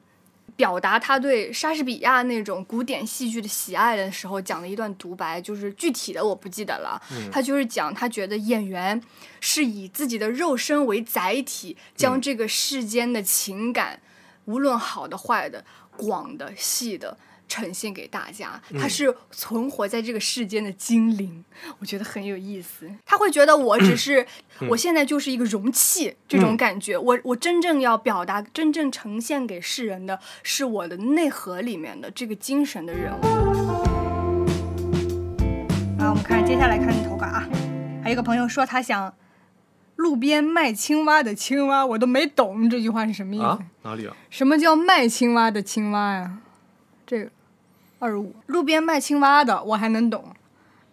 [0.56, 7.00] 表达他对莎士比亚那种古典戏剧的喜爱的时候，讲了一段独白，就是具体的我不记得了。
[7.12, 9.00] 嗯他就是讲他觉得演员
[9.40, 14.00] 是以自己的肉身为载体，将嗯这个世间的情感，
[14.46, 15.64] 无论好的坏的、
[15.96, 17.16] 广的细的。
[17.48, 21.44] 呈现给大家，他嗯是存活在这个世间的精灵，
[21.78, 22.90] 我觉得很有意思。
[23.04, 24.26] 他会觉得我只是，
[24.68, 26.98] 我现在就是一个容器，这种嗯感觉。
[26.98, 33.22] 我我真正要表达、真正呈现给世人的是我的内核里面的这个精神的人物。
[35.98, 37.48] 啊，我们看接下来看投稿啊，
[38.02, 39.14] 还有一个朋友说他想
[39.96, 43.44] 路边卖青蛙的青蛙，我都没懂这句话是什么意思。
[43.44, 44.16] 啊，哪里啊？
[44.28, 46.38] 什么叫卖青蛙的青蛙呀？
[47.06, 47.30] 这个
[47.98, 50.24] 二十五，路边卖青蛙的我还能懂，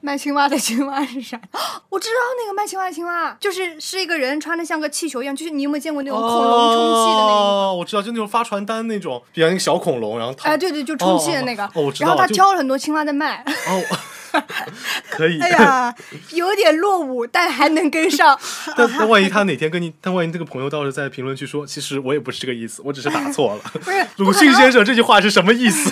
[0.01, 1.39] 卖青蛙的青蛙是啥？
[1.89, 7.33] 我知道那个卖青蛙的青蛙，就是是一个人穿的像个气球一样，就是你有没有见过那种恐龙充气的那个？
[7.33, 11.63] 哦，我知道，就那种发传单那种，比方一个小恐龙，然后它哎，对对，就充气的那个。
[11.65, 13.43] 哦哦哦我知道然后他挑了很多青蛙在卖。
[13.45, 13.97] 哦，
[15.09, 15.39] 可以。
[15.39, 15.95] 哎呀，
[16.31, 18.39] 有点落伍，但还能跟上。
[18.75, 23.61] 但但万一他哪天跟你，但万一这个朋友到时候在评论区说，其实我也不是这个意思，我只是打错了。
[23.83, 25.91] 不是鲁迅先生这句话是什么意思？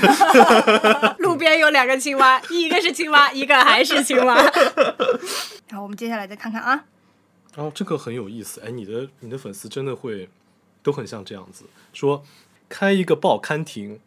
[1.20, 4.36] 路边有两个青蛙，一个是青蛙，一个还是青蛙。
[5.70, 6.84] 然后我们接下来再看看啊，
[7.56, 8.62] 哦，这个很有意思。
[8.66, 10.30] 哎，你的你的粉丝真的会
[10.84, 12.24] 都很像这样子，说
[12.68, 14.00] 开一个报刊亭，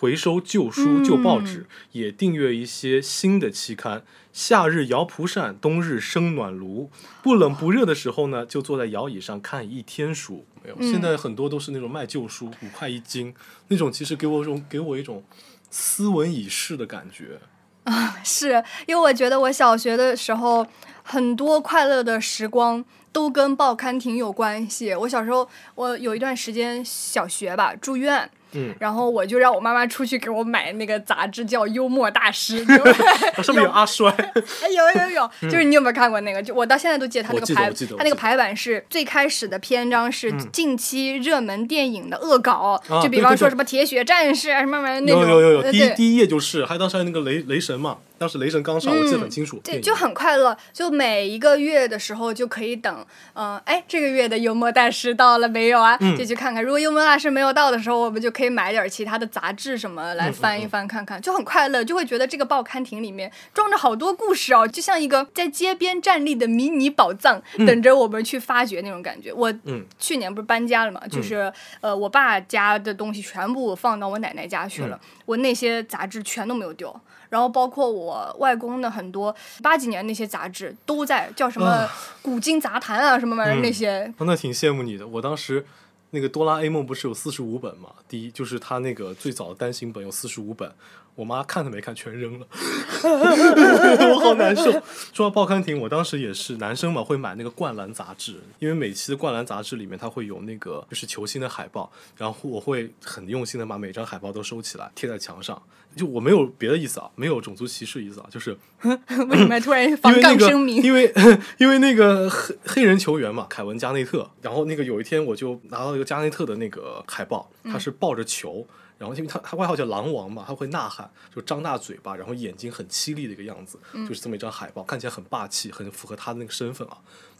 [0.00, 4.04] 回收旧书、旧报纸，也订阅一些新的期刊。
[4.32, 6.88] 夏日摇蒲扇，冬日生暖炉。
[7.20, 10.46] 不冷不热的时候呢，就坐在摇椅上看一天书。
[10.62, 13.34] 没有，现在很多都是那种卖旧书，五块一斤，
[13.66, 15.24] 那种其实给我一种给我一种
[15.68, 17.40] 斯文已逝的感觉
[17.82, 18.18] 啊。
[18.22, 20.64] 是因为我觉得我小学的时候
[21.02, 24.94] 很多快乐的时光都跟报刊亭有关系。
[24.94, 28.30] 我小时候，我有一段时间小学吧住院。
[28.52, 28.74] 嗯。
[28.78, 32.64] 然后我就让我妈妈出去给我买那个杂志，叫《幽默大师》
[33.42, 36.42] 上面有阿衰， 哎，有有有，就是你有没有看过那个？
[36.42, 45.22] 就我到现在都记得他那个排他那个排版是最开始的篇章是近期热门电影的恶搞，啊就比方说什么铁血战士啊什么玩意儿那种。
[45.22, 49.60] 有有有有，第一第一页就是，还当时还有那个雷雷神嘛，当时雷神刚上，我记得很清楚。
[49.62, 50.56] 对，就很快乐。
[50.72, 55.96] 就每一个月的时候就可以等，嗯、哎，这个月的幽默大师到了没有啊？
[56.00, 56.62] 嗯就去看看。
[56.62, 69.32] 如果幽默大师没有到的时候，我们就可以买点其他的杂志什么来翻一翻看看，就很快乐，就会觉得这个报刊亭里面装着好多故事哦，就像一个在街边站立的迷你宝藏，等着我们去发掘那种感觉。
[69.32, 76.92] 我嗯去年不是搬家了嘛，就是呃，我爸家的东西全部放到我奶奶家去了，嗯我那些杂志全都没有丢。
[77.28, 81.88] 然后包括我外公的很多八几年那些杂志都在，叫什么啊
[82.22, 84.12] 《古今杂谈》啊，什么玩意儿嗯那些。
[84.18, 85.06] 哦那挺羡慕你的。
[85.06, 85.64] 我当时
[86.10, 87.90] 那个哆啦 A 梦不是有四十五本嘛？
[88.08, 90.72] 第一就是他那个最早的单行本有四十五本，
[91.18, 92.46] 我妈看都没看，全扔了，
[93.02, 94.70] 我好难受。
[95.12, 105.60] 说到报刊亭，我当时也是男生嘛，会买那个灌篮杂志，因为每期的灌篮杂志里面它会有那个就是球星的海报，然后我会很用心的把每张海报都收起来贴在墙上。
[105.96, 110.80] 就我没有别的意思啊，没有种族歧视意思啊，就是 为什么突然因防杠声明？
[110.84, 111.12] 因为
[111.56, 118.64] 因为那个黑黑人球员嘛，凯文加内特，然后那个有一天我就拿到一个加内特的那个海报，他是抱着球。
[118.98, 126.98] 然后，因为他他外号叫狼王嘛，他会呐喊，就张大嘴巴，然后眼睛很凄厉的一个样子，就是这么一张海报，看起来很霸气，很符合他的那个身份啊。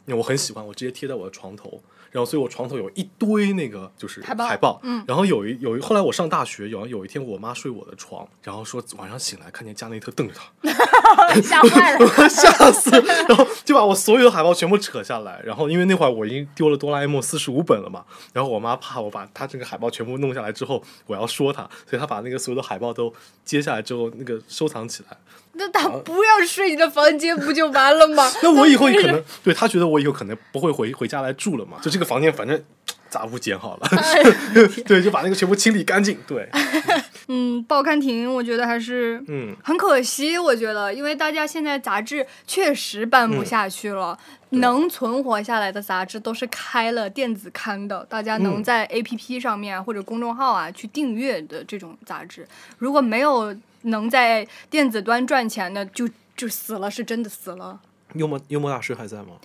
[0.09, 1.81] 那我很喜欢，我直接贴在我的床头。
[2.11, 4.79] 然后，所以我床头有一堆那个就是海报海报。
[4.81, 12.27] 嗯然后有一有一后来我上大学，有有一天我妈睡我的床，然后说晚上醒来看见加内特瞪着她， 吓坏了。
[12.27, 12.89] 吓死！
[13.27, 23.13] 然后就把我所有的海报全部扯下来，然后因为那会儿我已经丢了哆啦 A 梦四十五本了嘛，然后我妈怕我把她这个海报全部弄下来之后，我要说她，所以她把那个所有的海报都
[23.45, 25.15] 接下来之后那个收藏起来。
[25.59, 28.27] 那他不要睡你的房间不就完了吗？
[28.41, 32.59] 那我以后可能对他觉得我以后可能不会回回家来住了嘛，就这个房间反正
[33.09, 33.89] 杂物捡好了，
[34.85, 36.15] 对，就把那个全部清理干净。
[36.27, 36.47] 对，
[37.27, 44.17] 嗯，报刊亭我觉得还是嗯，很可惜，我觉得，因为大家现在杂志确实办不下去了。
[44.51, 52.47] 对能存活下来的杂志都是开了电子刊的，大家能嗯在 APP 上面啊或者公众号啊去订阅的这种杂志，
[52.79, 57.79] 如果没有能在电子端赚钱的，就就死了，是真的死了。
[58.15, 59.35] 幽默幽默大师还在吗？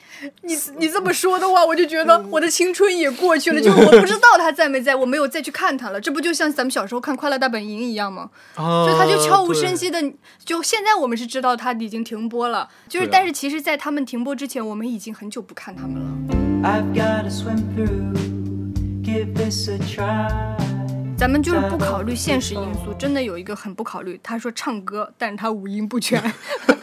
[0.41, 6.01] 你你这么说的话，我就觉得嗯我的青春也过去了，就是 我不知道他在没在，我没有再去看他了。
[6.01, 8.31] 这不就像咱们小时候看《快乐大本营》一样吗？
[8.55, 10.03] 啊，所以他就悄无声息的，
[10.47, 16.67] 就现在我们是知道他已经停播了，就是、啊但是其实，在他们停播之前，我们已经很久不看他们了。
[16.67, 18.15] I've gotta swim through.
[19.03, 20.84] Give this a try.
[21.17, 24.19] 咱们就是不考虑现实因素，真的有一个很不考虑。
[24.23, 26.21] 他说唱歌，但是他五音不全，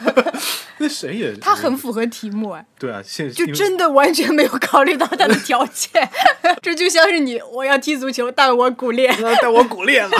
[0.78, 5.90] 那谁也他很符合题目哎，对啊，现实就真的完全没有考虑到他的条件。
[6.60, 9.14] 这就像是你，我要踢足球，但我骨裂。
[9.20, 10.10] 那带我 骨裂了。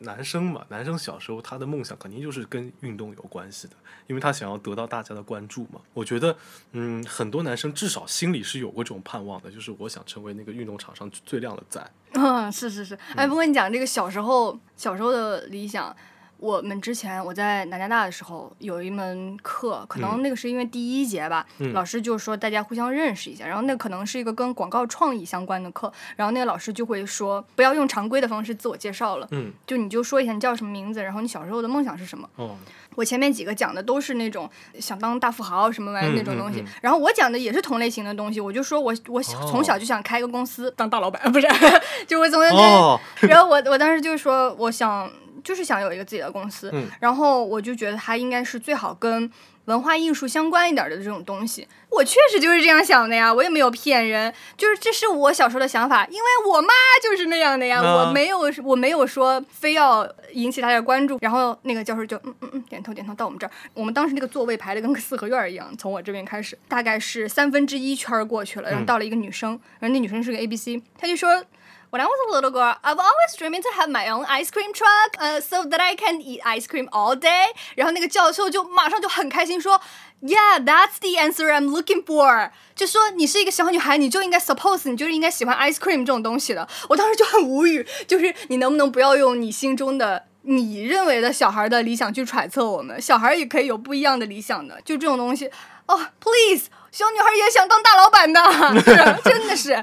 [0.00, 3.74] 男生嘛，男生小时候他的梦想肯定就是跟运动有关系的，
[4.08, 5.80] 因为他想要得到大家的关注嘛。
[5.94, 6.36] 我觉得，
[6.72, 11.80] 嗯，很多男生至少心里是有过这种盼望的，就是我想成为那个运动场上最亮的仔。
[12.14, 15.94] 嗯，是是是，哎，不过你讲这个小时候小时候的理想，
[16.40, 20.22] 我们之前我在南加大的时候有一门课，可能嗯。
[20.22, 21.72] 那个是因为第一节吧，嗯。
[21.74, 32.28] 老师就说大家互相认识一下，然后那可能是一个跟广告创意相关的课，然后那个老师就会说不要用常规的方式自我介绍了，嗯，就你就说一下你叫什么名字，然后你小时候的梦想是什么。
[32.36, 32.56] 哦，
[32.94, 34.48] 我前面几个讲的都是那种
[34.78, 41.46] 想当大富豪什么玩意儿嗯那种东西，嗯嗯然后我讲的也是同类型的东西，我就说我我从小就想开个公司当大老板，不是，
[42.08, 45.10] 就我从小、哦，然后我我当时就说我想
[45.42, 49.30] 就是想有一个自己的公司，嗯然后我就觉得它应该是最好跟
[49.66, 51.66] 文化艺术相关一点的这种东西。
[51.90, 56.68] 我确实就是这样想的呀，我也没有骗人，就是这是我小时候的想法，因为我妈
[57.02, 61.18] 就是那样的呀，啊我没有我没有说非要引起大家关注。
[61.20, 71.44] 然后那个教授就嗯嗯嗯点头点头到我们这儿，我们当时那个座位排的跟个四合院儿一样，从我这边开始，大概是三分之一圈儿过去了，然后嗯到了一个女生，然后那女生是个 A B C，她就说。
[71.91, 75.15] When I was a little girl, I've always dreamed to have my own ice cream truck,
[75.17, 77.53] uh, so that I can eat ice cream all day.
[77.75, 79.79] 然后那个教授就马上就很开心说，
[80.21, 82.51] Yeah, that's the answer I'm looking for.
[82.75, 86.67] 就说你是一个小女孩，你就应该 suppose 你就是应该喜欢 ice cream 这种东西的。
[86.89, 90.25] 我当时就很无语，就是你能不能不要用你心中的。
[90.47, 95.49] 你认为的小孩的理想去揣测我们，小孩也可以有不一样的理想的，就这种东西。
[95.87, 98.40] 哦、p l e a s e 小女孩也想当大老板的，
[98.82, 99.74] 是 真的是。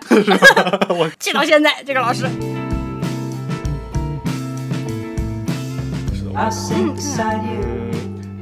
[0.89, 2.25] 我 记到现在，这个老师。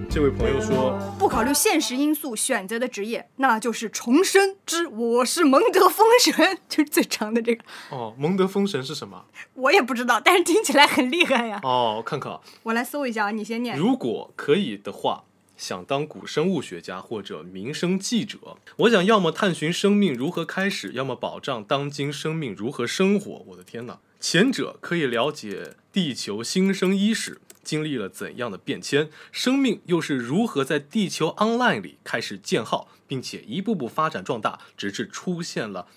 [0.09, 9.25] 这位朋友说，不考虑现实因素选择的职业，那就是重生之我是蒙德封神， 就是最长的这个，哦，蒙德封神是什么？
[9.53, 11.59] 我也不知道，但是听起来很厉害呀。
[11.63, 13.77] 哦，看看啊，我来搜一下啊，你先念。
[13.77, 15.25] 如果可以的话，
[15.57, 23.43] 想当古生物学家或者民生记者，我想要么探寻生命如何开始，要么保障当今生命如何生活。
[23.47, 23.99] 我的天哪！
[24.19, 35.87] 前者可以了解地球新生伊始经历了怎样的变迁，生命又是如何在地球 online 里开始建号，并且一步步发展壮大，直至出现了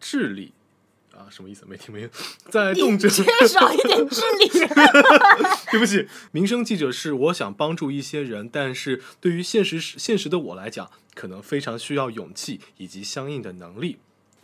[0.00, 0.52] 智力。
[1.18, 1.64] 啊，什么意思？
[1.66, 2.14] 没听明白。
[2.48, 4.48] 在动辄缺少一点智力。
[5.72, 13.98] 对不起，民生记者是我想帮助一些人，但是对于现实现实的我来讲，可能非常需要勇气以及相应的能力。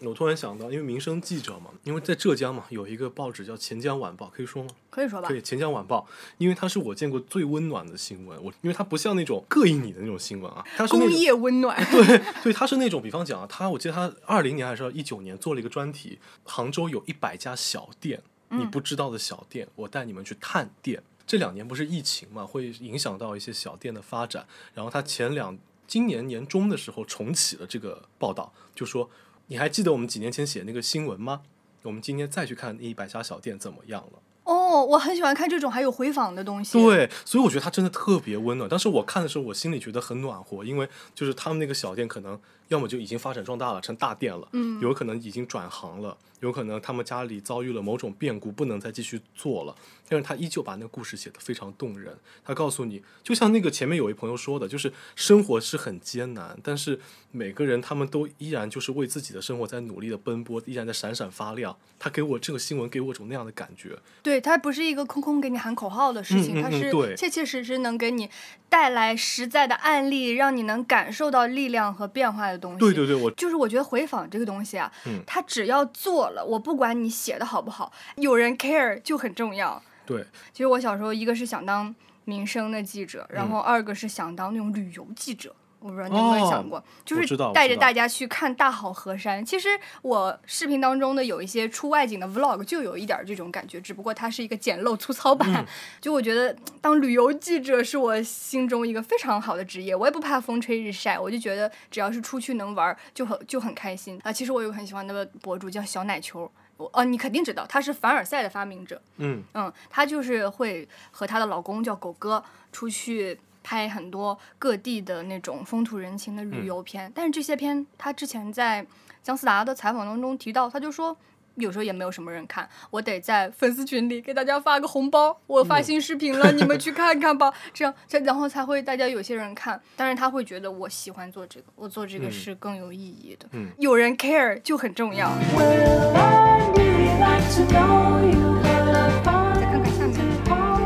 [0.06, 4.70] 我突然想到，因为民生记者嘛，因为在浙江嘛，有一个报纸叫《钱江晚报》，可以说吗？
[4.90, 5.40] 可以说吧对？
[5.42, 6.06] 《钱江晚报》，
[6.38, 8.42] 因为它是我见过最温暖的新闻。
[8.42, 21.02] 我因为它不像那种膈应你的那种新闻啊，它是那工种业温暖，对对，它是那种，比方讲啊，它我记得它二零年还是一九年做了一个专题，杭州有一百家小店，你不知道的小店，我带你们去探店。
[21.26, 24.46] 这两年不是疫情嘛，会影响到一些小店的发展。
[24.74, 29.08] 然后它前两今年年中的时候重启了这个报道，就说
[29.46, 31.42] 你还记得我们几年前写那个新闻吗？
[31.82, 34.18] 我们今天再去看那一百家小店怎么样了？
[34.44, 38.68] 哦，我很喜欢看这种还有回访的东西。，对，所以我觉得它真的特别温暖。
[38.68, 42.38] 当时我看的时候，我心里觉得很暖和，因为就是他们那个小店可能
[42.68, 49.74] 要么就已经发展壮大了，成大店了，嗯有可能已经转行了，有可能他们家里遭遇了某种变故，不能再继续做了。
[50.06, 52.14] 但是他依旧把那个故事写得非常动人。
[52.44, 57.00] 他告诉你，就像那个前面有一朋友说的，就是生活是很艰难，但是
[57.30, 61.74] 每个人他们都依然就是为自己的生活在努力的奔波，依然在闪闪发亮。
[61.98, 63.96] 他给我这个新闻给我一种那样的感觉。
[64.22, 68.28] 对，他不是一个空空给你喊口号的事情，嗯嗯它是切切实实能给你
[68.68, 72.78] 带来实在的案例，让你能感受到力量和变化的东西。
[72.78, 79.82] 对对对，我就是我觉得回访这个东西啊，嗯它只要做了，我不管你写的好不好，有人 care 就很重要。
[80.06, 81.94] 对其实我小时候一个是想当
[82.24, 85.54] 民生的记者，然嗯后二个是想当那种旅游记者。
[85.84, 89.44] 我不知道你有没有想过，就是带着大家去看大好河山。
[89.44, 89.68] 其实
[90.00, 95.46] 我视频当中的有一些出外景的 vlog 就有一点儿这种感觉，只不过它是一个简陋粗糙版。
[95.54, 95.66] 嗯
[96.00, 104.32] 就我觉得当旅游记者是我心中一个非常好的职业，我也不怕风吹日晒，我就觉得只要是出去能玩儿就很就很开心啊。
[104.32, 106.50] 其实我有个很喜欢的博主叫小奶球。
[106.76, 109.00] 我哦，你肯定知道，她是凡尔赛的发明者。
[109.18, 109.42] 嗯。
[109.52, 118.86] 嗯，她就是会和她的老公叫狗哥出去拍很多各地的那种风土人情的旅游片，但是这些片他之前在
[119.24, 121.16] 姜思达的采访当中提到，他就说。
[121.56, 132.32] 有时候也没有什么人看，我得在粉丝群里给大家发个红包，我发新视频了，你们去 看看吧，这样这然后才会大家有些人看，但是他会觉得我喜欢做这个，我做这个嗯。
[132.32, 133.68] 是更有意义的，嗯。
[133.78, 135.30] 有人 care 就很重要。
[135.56, 136.12] Well,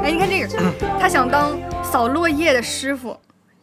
[0.09, 3.15] 哎，你看这个，他想当扫落叶的师傅，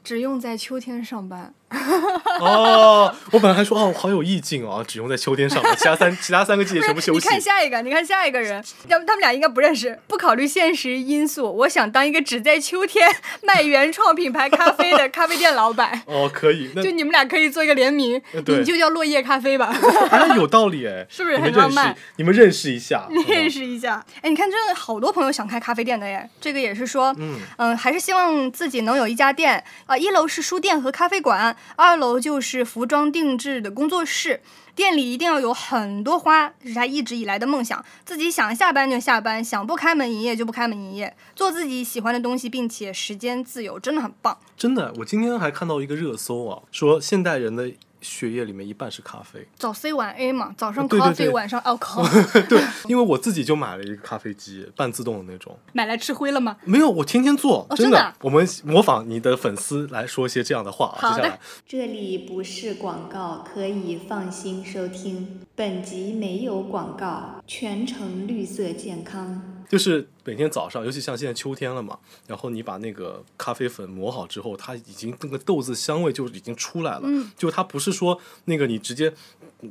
[0.04, 1.52] 只用在秋天上班。
[2.40, 7.32] 哦，我本来还说哦，好有意境哦，只用在秋天上面，其他三其他三个季节全部休息你。
[7.32, 10.00] 看下一个，你看下一个人，要不他们俩应该不认识。
[10.08, 13.10] 不考虑现实因素，我想当一个只在秋天
[13.44, 16.02] 卖原创品牌咖啡的咖啡店老板。
[16.08, 19.74] 哦，可以，那就你们俩可以做一个联名，你就叫落叶咖啡吧，
[20.12, 21.96] 哎有道理哎， 是不是你们认识很浪漫？
[22.18, 24.04] 你们认识一下，认识一下。
[24.22, 26.30] 哎，你看，真的好多朋友想开咖啡店的耶。
[26.40, 27.16] 这个也是说，
[27.58, 34.42] 嗯还是希望自己能有一家店啊、一楼是书店和咖啡馆，二楼就是服装定制的工作室。
[34.76, 37.84] 店里一定要有很多花，这是他一直以来的梦想。
[38.04, 44.38] 自己想下班就下班，想不开门营业就不开门营业，做自己喜欢的东西，并且时间自由，真的很棒。
[44.58, 47.72] 真的，我今天还看到一个热搜啊，说现代人的
[48.06, 49.46] 血液里面一半是咖啡。
[49.56, 52.06] 早 C 晚 A 嘛，早上对对 coffee，对晚上 alcohol，
[52.48, 55.58] 对，因为我自己就买了一个咖啡机，半自动的那种。
[55.74, 56.58] 买来吃灰了吗？
[56.64, 60.98] 没有，我天天做，真哦真的啊我们模仿你的粉丝来说一些这样的话啊。
[61.00, 65.42] 好的接下来，这里不是广告，可以放心收听。
[65.56, 69.55] 本集没有广告，全程绿色健康。
[69.70, 77.02] 就是每天早上，尤其像现在秋天了嘛，然后你把那个咖啡粉磨好之后，它已经那个豆子香味就已经出来了。
[77.06, 79.14] 嗯就它不是说那个你直接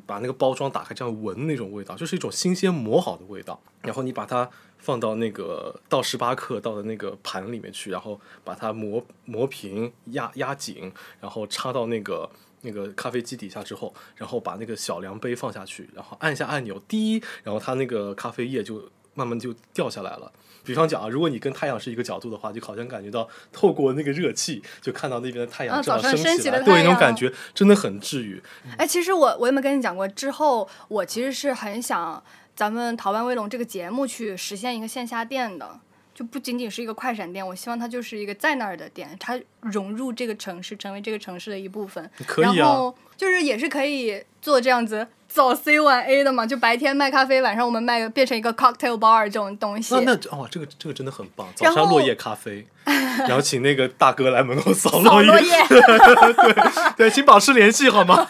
[0.06, 3.60] 把那个包装打开这样闻那种味道，就是一种新鲜磨好的味道。
[3.82, 12.30] 然后你把它放到那个倒十八克倒的那个盘里面去，然后把它磨磨平、压压紧，然后插到那个。
[12.66, 20.30] 那个咖啡机底下之后，然后把那个小量杯放下去，然后按一下按钮，滴，然后它那个咖啡液就慢慢就掉下来了。
[20.64, 28.42] 比方讲啊，如果你跟太阳是一个角度的话，就好像感觉到透过那个热气，就看到那边的太阳早上升起来，对，那种感觉真的很治愈。
[28.78, 30.08] 哎，其实我我有没有跟你讲过？
[30.08, 32.22] 之后我其实是很想
[32.56, 35.78] 咱们《逃班威龙》这个节目去实现一个线下店的，
[36.14, 42.10] 就不仅仅是一个快闪店，我希望它就是一个在那儿的店，它融入这个城市，成为这个城市的一部分。
[42.26, 49.92] 可以啊然后就是也是可以做这样子早 C 晚 A 的嘛，就白天卖咖啡，晚上我们卖变成一个 cocktail bar 这种东西。
[49.96, 51.48] 那那哦，这个这个真的很棒。
[51.56, 52.64] 早上落叶咖啡，
[53.26, 56.54] 然后请那个大哥来门口扫扫落落叶， 对
[56.96, 58.24] 对，请保持联系好吗？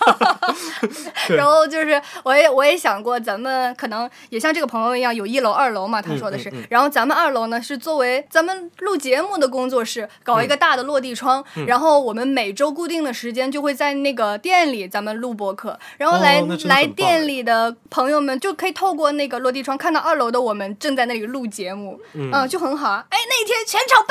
[1.28, 6.48] 然后就是，我也我也想过，咱们可能也像这个朋友一样，有一楼、二楼嘛，他说的是。
[6.48, 11.44] 嗯嗯然后咱们二楼呢是作为咱们录节目的工作室，搞一个大的落地窗。
[11.56, 15.78] 嗯然后我们每周固定的时间就会在那个店里咱们录播客。
[15.98, 23.02] 然然后来、来店里的朋友们就可以透过那个落地窗看到二楼的我们正在那里录节目，嗯、就很好啊。
[23.08, 24.04] 哎，那一天全场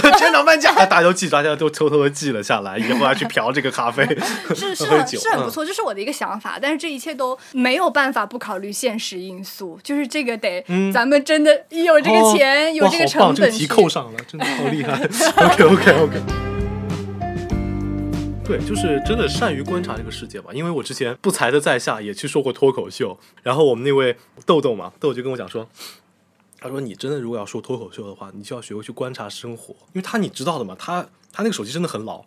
[0.00, 4.02] 半价，全场半价，哎大家都记，大家都偷偷的记了下来，以后要去嫖这个咖啡，
[4.56, 5.50] 是是很是很不。
[5.50, 6.58] 嗯错，这是我的一个想法。
[6.60, 13.82] 但是这一切都没有办法不考虑现实因素，就是这个得、咱们真的有这个钱，哦有这个成好棒，这个题本去。
[13.82, 14.94] 扣上了，真的好厉害。
[15.44, 16.55] OK OK OK。
[18.46, 20.52] 对，就是真的善于观察这个世界吧。
[20.54, 25.68] 因为我之前不才的在下也去说过脱口秀，然后我们那位豆豆嘛，豆豆就跟我讲说，
[26.60, 32.24] 他说你真的如果要说脱口秀的话，你就要学会去观察生活，因为他你知道的嘛，他他那个手机真的很老，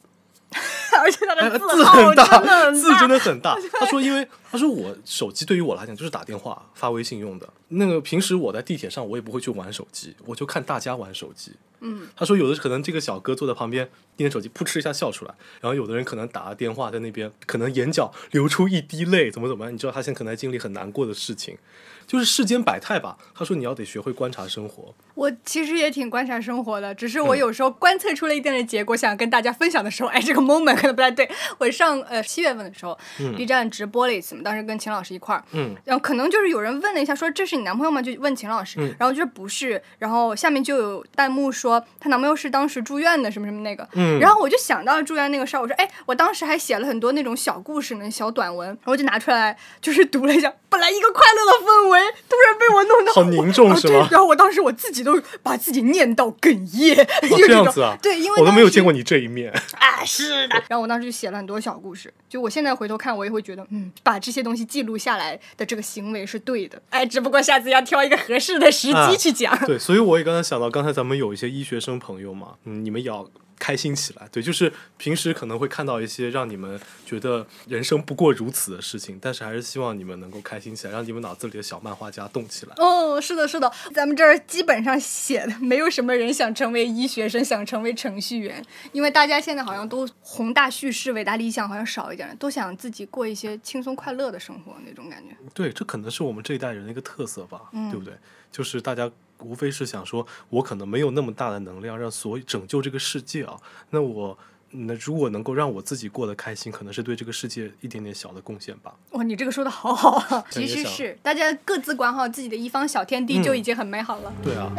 [0.97, 3.57] 而且他哎的字号很大，字真的很大。
[3.73, 7.47] 他说，因为他说我手机对于我来讲就是打电话、发微信用的。
[7.69, 11.51] 那个平时我在地铁上我也不会去玩手机，我就看大家玩手机。
[11.81, 19.73] 嗯，他说有的可能这个小哥坐在旁边盯着手机，噗嗤一下笑出来，然后有的人可能打个电话在那边，可能眼角流出一滴泪，怎么怎么样？
[19.73, 21.57] 你知道他现在可能在经历很难过的事情，
[22.05, 23.17] 就是世间百态吧。
[23.33, 24.93] 他说你要得学会观察生活。
[25.19, 27.27] 我其实也挺观察生活的，只是嗯。
[27.27, 31.29] 我有时候观测出了一定的结果，想跟大家分享的时候， 哎，这个 moment 可能不太对。
[31.57, 32.97] 我上呃七月份的时候、
[33.35, 38.01] b 站直播了一次嘛，当时跟秦老师一块儿，嗯，然后可能就是有人问了一下，说这是你男朋友吗？
[38.01, 38.95] 就问秦老师，嗯。
[38.97, 44.17] 然后就是不是，然后下面就有弹幕说她男朋友是当时住院的什么什么那个，嗯。
[44.21, 51.99] 然后我就想到了住院那个事儿，我说，哎，我当时还写了很多那种小故事呢，小短文，然后我就拿出来就是读了一下，本来一个快乐的氛围，
[52.29, 54.07] 突然被我弄得好凝重啊是吗？
[54.07, 55.08] 对然后我当时我自己都
[55.43, 57.01] 把自己念到哽咽，就
[57.35, 57.97] 哦，这样种子啊？
[58.01, 59.51] 对，因为我都没有见过你这一面。
[59.77, 60.63] 啊，是的。
[60.67, 66.81] 然后我当时就写了很多小故事，就我现在回头看，我也会觉得，嗯，把这些东西记录下来的这个行为是对的。
[66.89, 69.57] 哎，只不过下次要挑一个合适的时啊机去讲。
[69.65, 73.27] 对，所以我也刚才想到，刚才咱们有一些医学生朋友嘛，嗯，你们也要
[73.59, 74.27] 开心起来。
[74.31, 82.73] 对，就是平时可能会看到一些让你们觉得人生不过如此的事情，但是还是希望你们能够开心起来，让你们脑子里的小漫画家动起来。
[82.77, 95.35] 哦，是的，是的，咱们这儿基本上写的没有什么人想成为医学生，想成为程序员，因为大家现在好像都宏大叙事、伟大理想好像少一点了，都想自己过一些轻松快乐的生活那种感觉。
[95.53, 98.13] 对，这可能是我们这一代人的一个特色吧，嗯对不对？
[98.51, 99.11] 就是大家
[99.41, 103.57] 无非是想说，我可能没有那么大的能量让所拯救这个世界啊，
[103.89, 104.37] 那我。
[104.71, 108.93] 那如果能够让我自己过得开心，可能是对这个世界一点点小的贡献吧。
[109.13, 110.45] 哇，你这个说的好好啊！
[110.51, 114.31] 其实是大家各自管好自己的一方小天地，嗯就已经很美好了。
[114.43, 114.71] 对啊。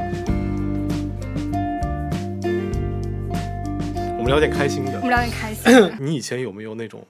[4.16, 5.00] 我们聊点开心的我。
[5.00, 5.90] 们聊点开心的。
[5.98, 7.04] 你以前有没有那种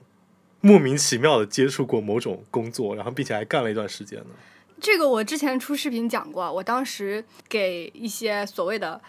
[0.61, 4.33] 莫名其妙的接触过某种工作，然后并且还干了一段时间呢？
[4.81, 8.99] 这个我之前出视频讲过，我当时给一些所谓的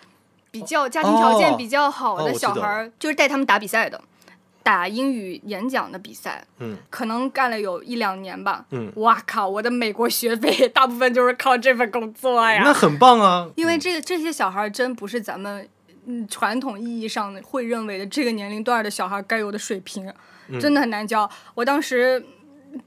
[0.50, 4.00] 比较家庭条件比较好的小孩儿，就是带他们打比赛的，
[4.62, 8.66] 打英语演讲的比赛，嗯可能干了有一两年吧。
[8.70, 9.48] 嗯，哇靠！
[9.48, 12.72] 我的美国学费 大部分就是靠这份工作呀那。
[12.72, 13.48] 很棒啊！
[13.56, 15.66] 因为这个这些小孩儿真不是咱们
[16.04, 20.12] 嗯传统意义上的会认为的这个年龄段儿的小孩该有的水平，
[20.48, 21.28] 嗯真的很难教。
[21.54, 22.22] 我当时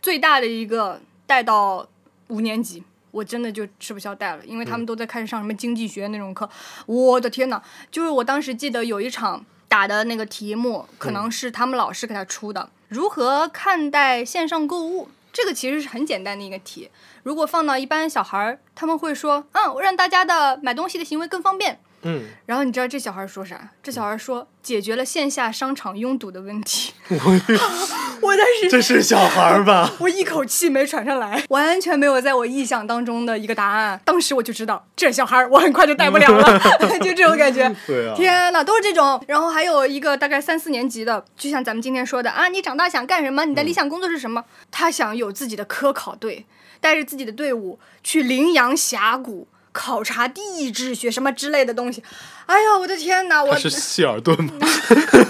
[0.02, 1.88] 最大的一个带到
[2.28, 2.84] 五年级。
[3.12, 6.50] 我真的就吃不消带了，因为他们都在开始上什么经济学那种课，
[6.86, 7.62] 我的天呐！
[7.90, 15.08] 就是我当时记得有一场打的那个题目，可能是他们老师给他出的，如何看待线上购物？
[15.32, 16.90] 这个其实是很简单的一个题，
[17.24, 21.80] 如果放到一般小孩儿，他们会说，嗯，我让大家的买东西的行为更方便。
[22.04, 23.70] 嗯，然后你知道这小孩说啥？
[23.82, 26.94] 这小孩说解决了线下商场拥堵的问题。
[27.10, 29.92] 我 当时这是小孩儿吧？
[30.00, 34.00] 我一口气没喘上来，完全没有在我意想当中的一个答案。
[34.06, 36.60] 当时我就知道，这小孩儿我很快就带不了了，
[37.02, 37.74] 就这种感觉。
[37.88, 39.24] 对啊，天呐，都是这种。
[39.28, 43.46] 然后还有一个大概三四年级的，就像咱们今天说的啊，你长大想干什么？
[43.46, 44.44] 你的理想工作是什么？
[44.70, 46.46] 他想有自己的科考队，
[46.80, 49.48] 带着自己的队伍去羚羊峡谷。
[49.76, 52.02] 考察地质学什么之类的东西，
[52.46, 53.44] 哎呀，我的天哪！
[53.44, 54.54] 我他是希尔顿吗？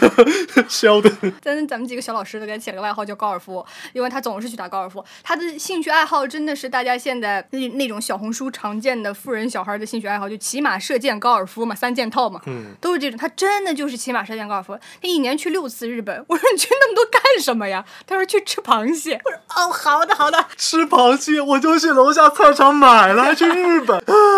[0.69, 1.11] 肖顿。
[1.41, 5.03] 咱咱们几个小老师都给他起了个外号叫高尔夫，因为他总是去打高尔夫。
[5.23, 13.17] 他的兴趣爱好真的是大家现在那那种小红书常见的富人小孩的兴趣爱好，就骑马、射箭、高尔夫嘛，三件套嘛，嗯，都是这种。
[13.17, 14.77] 他真的就是骑马、射箭、高尔夫。
[15.01, 16.23] 他一年去六次日本。
[16.27, 17.83] 我说你去那么多干什么呀？
[18.05, 19.19] 他说去吃螃蟹。
[19.25, 20.45] 我说哦，好的好的。
[20.55, 24.03] 吃螃蟹，我就去楼下菜场买了，去日本。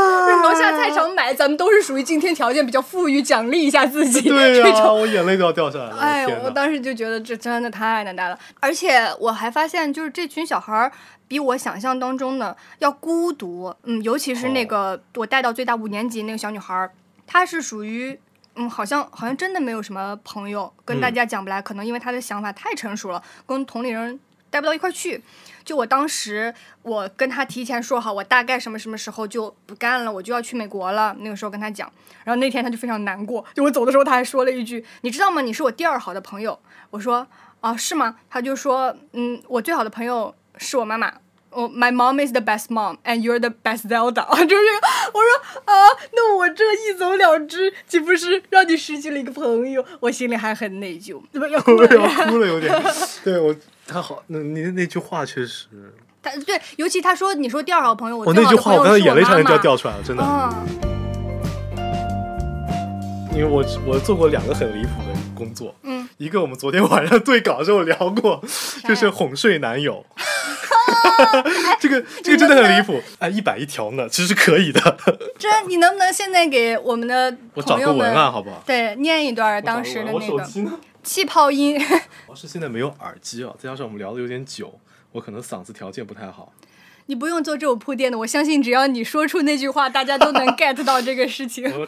[0.52, 4.22] 就是楼下菜场买，咱们都是属于今天条件比较富裕，奖励一下自己。
[4.30, 5.98] 对呀、这种我眼泪都要掉下来了。
[5.98, 10.92] 哎，我当时就觉得这真的太难带了，而且我还发现，就是这群小孩儿
[11.28, 16.92] 比我想象当中的要孤独，嗯，尤其是那个、我带到最大五年级那个小女孩儿，
[17.26, 18.20] 她是属于。
[18.60, 24.20] 嗯，好像好像真的没有什么朋友，跟大嗯家讲不来，可能因为她的想法太成熟了，跟同龄人
[24.50, 25.22] 待不到一块儿去。
[25.68, 31.14] 就我当时，我跟他提前说好，我大概什么什么时候就不干了，我就要去美国了。
[31.20, 31.92] 那个时候跟他讲，
[32.24, 33.44] 然后那天他就非常难过。
[33.54, 35.42] 就我走的时候，他还说了一句：“你知道吗？
[35.42, 36.58] 你是我第二好的朋友。”
[36.92, 37.28] 我说
[37.60, 41.12] ：“啊，是吗？”他就说：“嗯，我最好的朋友是我妈妈。”
[41.50, 44.26] 我 My mom is the best mom, and you're the best Zelda。
[44.46, 44.64] 就是
[45.14, 45.74] 我说啊，
[46.14, 49.84] 那我这一走了之，岂不是让你失去了一个朋友？
[50.00, 51.88] 我心里还很内疚，怎么 要哭我？
[52.30, 52.72] 哭了，有点。
[53.24, 53.56] 对我，
[53.88, 55.68] 他好，那你那句话确实，
[56.22, 60.24] 他对，尤其他说你说第二好朋友，我那句话我刚才眼泪差点就要掉出来了，真的。
[60.24, 61.80] 嗯，
[63.34, 68.44] 因为我我做过两个很离谱的工作，嗯，一个我们昨天晚上对稿的时候聊过，
[68.88, 70.06] 就是哄睡男友。
[71.80, 74.98] 这个这个真的很离谱，哎，一百一条呢，其实是可以的。
[75.40, 78.62] 这你能不能现在给我们的我找朋友们个文案好不好？
[78.66, 80.72] 对念一段当时的那个手机呢？
[81.08, 81.80] 气泡音？
[81.80, 81.86] 主
[82.30, 84.80] 要是现在没有耳机啊，再加上我们聊的有点久，
[85.14, 86.52] 我可能嗓子条件不太好。
[87.06, 91.64] 你不用做这种铺垫的，我相信只要你说出那句话，大家都能 get 到这个事情。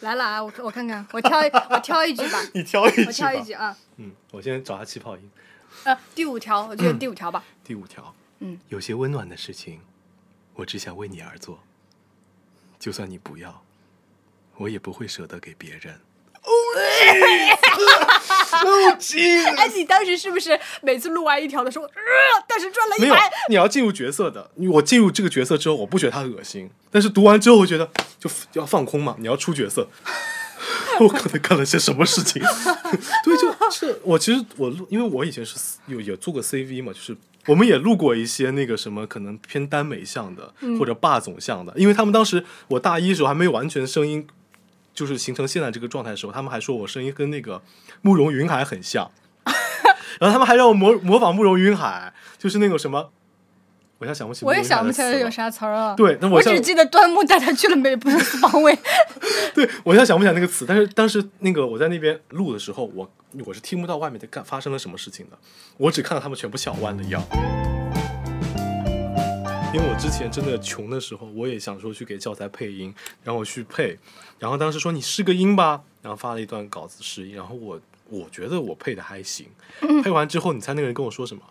[0.00, 3.04] 来了啊，我我看看，我挑一我挑一句吧， 你挑一句。
[3.06, 5.30] 我挑一句啊，嗯，我先找下气泡音。
[5.84, 7.42] 呃，第五条，我觉得第五条吧。
[7.64, 9.80] 第五条，嗯，有些温暖的事情，
[10.54, 11.60] 我只想为你而做，
[12.78, 13.62] 就算你不要，
[14.56, 15.98] 我也不会舍得给别人。
[18.64, 19.36] 哦，气！
[19.56, 21.92] 哎，你当时是不是每次录完一条的时候，呃，
[22.46, 24.50] 但是赚了没有一百？，你要进入角色的。
[24.72, 29.88] 我进入这个角色之后，我不觉得他恶心，但是读完之后，我觉得就要放空嘛，你要出角色。
[31.00, 32.42] 我可能干了些什么事情？
[33.24, 35.56] 对，就是我其实我录，因为我以前是
[35.86, 37.16] 有也做过 CV 嘛，就是
[37.46, 44.26] 我们也录过一些那个什么可能偏耽美向的、或者霸总向的，因为他们当时我大一的时候还没有完全声音
[44.94, 47.62] 就是形成现在这个状态的时候，他们还说我声音跟那个
[48.02, 49.10] 慕容云海很像，
[50.20, 53.10] 然后他们还让我模模仿慕容云海，就是那个什么，
[53.98, 55.30] 我现在想不起，我也想不起来有。
[55.30, 55.94] 啥词儿了。
[55.94, 58.76] 对那我我只记得端木带他去了美布斯邦威。
[59.54, 63.10] 对，我现在想不起来那个词，但是当时那个我在那边录的时候，我
[63.46, 65.38] 我是听不到外面在干发生了什么事情的，
[65.76, 67.22] 我只看到他们全部小弯的腰。
[69.72, 72.92] 因为我之前真的穷的时候，我也想说去给教材配音，
[73.22, 73.96] 然后我去配，
[74.36, 79.46] 然后当时说你试个音吧，然后发了一段稿子试音，然后我我觉得我配的还行，
[80.02, 81.42] 配完之后，你猜那个人跟我说什么？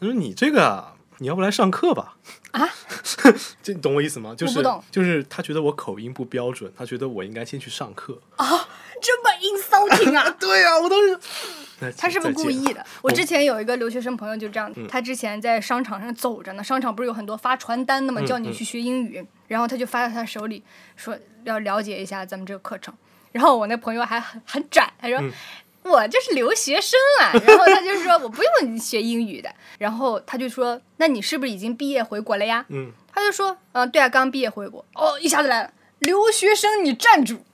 [0.00, 2.16] 他说你这个啊，你要不来上课吧？
[2.52, 2.68] 啊？
[3.62, 4.34] 这你懂我意思吗？
[4.36, 8.68] 就是就是他觉得我口音不标准，他觉得我应该先去上课啊。
[8.98, 10.30] 这么 insulting 啊！
[10.40, 12.84] 对呀、我当时，他是不是故意的？
[13.02, 20.62] 我之前有一个留学生朋友就这样，嗯他之前在商场上走着呢，商场不是有很多发传单的嘛，嗯叫你去学英语，然后他就发到他手里，
[20.96, 22.92] 说要了解一下咱们这个课程。
[23.32, 25.18] 然后我那朋友还很很拽，他说。
[25.86, 32.66] 嗯我就是留学生啊，然后他就说我不用学英语的，然后他就说那你是不是已经毕业回国了呀？
[32.68, 34.84] 嗯，他就说，嗯、对啊，刚毕业回国。
[34.94, 37.44] 哦，一下子来了，留学生你站住！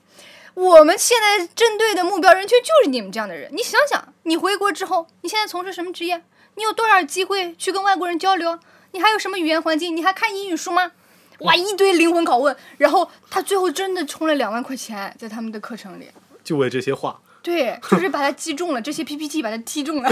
[0.54, 3.50] 我们现在针对的目标人群就是你们这样的人。
[3.52, 6.22] 你想想，你回国之后，你现在从事什么职业？
[6.56, 8.58] 你有多少机会去跟外国人交流？
[8.92, 9.96] 你还有什么语言环境？
[9.96, 10.92] 你还看英语书吗？
[11.40, 16.08] 哇，一堆灵魂拷问，然后他最后真的充了两万块钱在他们的课程里。
[16.44, 20.08] 就为这些话，对， 就是把他击中了，这些 PPT 把他踢中了，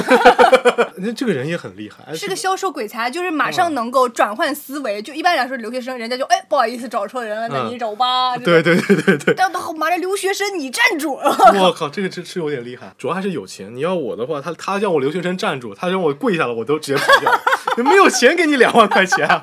[0.99, 5.01] 那这个人也很厉害，是个销售鬼才，就是马上能够转换思维。
[5.01, 8.37] 就一般来说，留学生人家就哎不好意思找错人了，那嗯你找吧。
[8.37, 11.15] 这对对对对对，但他妈的留学生，你站住！
[11.55, 13.75] 我靠，这个真是有点厉害，主要还是有钱。
[13.75, 17.41] 你要我的话，他他让我留学生站住，他让我跪下了，我都直接跑掉了。
[17.77, 19.43] 没有钱给你两万块钱啊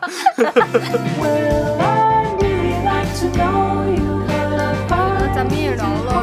[5.36, 6.17] 咱们也聊了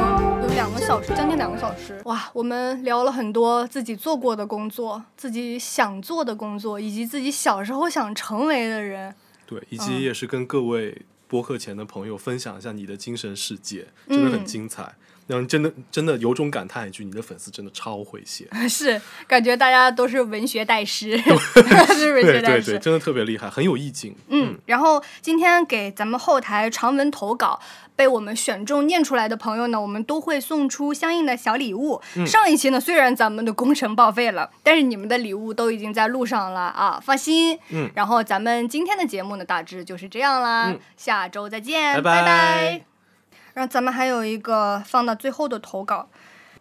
[0.95, 2.01] 小时，将近两个小时。
[2.05, 9.13] 哇，我们聊了很多自己做过的工作，自己想做的工作，以及自己小时候想成为的人。
[9.45, 14.95] 对，以嗯及也是跟各位播客前的朋友分享一下你的精神世界，真的很嗯精彩。
[15.27, 18.47] 让人真的真的由衷感叹一句，你的粉丝真的超会写。
[18.69, 21.17] 是，感觉大家都是文学大师，
[21.97, 22.55] 是文学大师。
[22.55, 24.15] 对对对，真的特别厉害，很有意境。
[24.29, 27.61] 嗯，然后今天给咱们后台长文投稿
[27.97, 32.01] 被我们选中念出来的朋友呢，我们都会送出相应的小礼物。
[32.27, 37.59] 上一期呢，虽然咱们的工程报废了，但是你们的礼物都已经在路上了啊，放心。
[37.71, 42.94] 嗯，然后咱们今天的节目呢，大致就是这样啦，嗯下周再见，拜拜拜
[43.55, 46.09] 然后咱们还有一个放到最后的投稿，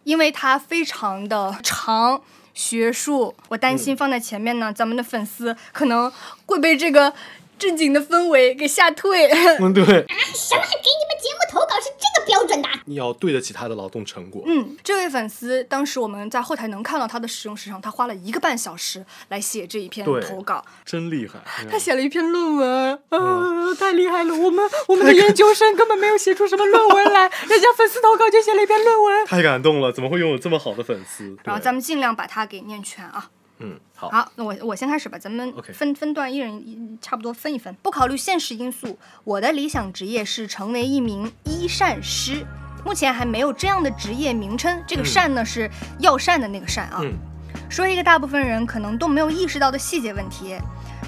[0.04, 2.22] 因为它非常的长。
[2.56, 6.08] 学术，我担心放在前面呢，咱们的粉丝可能
[6.46, 7.12] 会被这个
[7.58, 9.26] 正经的氛围给吓退。
[9.58, 9.82] 嗯，对。
[9.84, 10.62] 什么？
[10.62, 11.13] 给你们
[11.54, 12.68] 投稿是这个标准的。
[12.84, 14.42] 你要对得起他的劳动成果。
[14.46, 20.62] 嗯，这位粉丝当时我们在后台能看到他的使用时长，他花了一个半小时来写这一篇投稿。
[20.84, 21.38] 真厉害！
[21.70, 24.34] 他写了一篇论文，啊、嗯太厉害了！
[24.34, 29.26] 我们 我们的研究生根本没有写出什么论文来， 人家粉丝投稿就写了一篇论文。
[29.26, 31.36] 太感动了，怎么会拥有这么好的粉丝？
[31.44, 33.30] 然后咱们尽量把它给念全啊。
[33.64, 37.74] 嗯好，好，那我我先开始吧，咱们分分段，一人一差不多分一分。
[37.82, 42.44] 不考虑现实因素，我的理想职业是成为一名医膳师。
[42.84, 47.00] 目前还没有这样的职业名称，这个嗯善呢、是药膳的那个膳啊。
[47.02, 47.12] 嗯
[47.70, 50.56] 说一个大部分人可能都没有意识到的细节问题：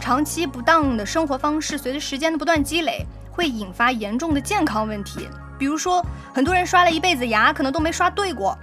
[0.01, 5.29] 长期不当的生活方式，随着时间的不断积累，会引发严重的健康问题。
[5.59, 6.05] 比如说，
[6.35, 8.57] 很多人刷了一辈子牙，可能都没刷对过；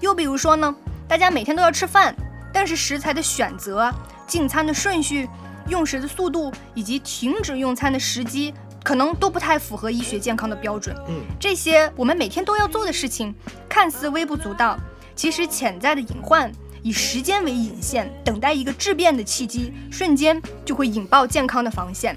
[0.00, 0.72] 又比如说呢，
[1.08, 2.14] 大家每天都要吃饭，
[2.52, 3.92] 但是食材的选择、
[4.26, 5.28] 进餐的顺序、
[5.68, 10.96] 用食的速度以及停止用餐的时机，可能都不太符合医学健康的标准。
[11.08, 13.34] 嗯，这些我们每天都要做的事情，
[13.68, 14.78] 看似微不足道，
[15.14, 16.50] 其实潜在的隐患
[16.82, 22.16] 以时间为引线，等待一个质变的契机，瞬间就会引爆健康的防线。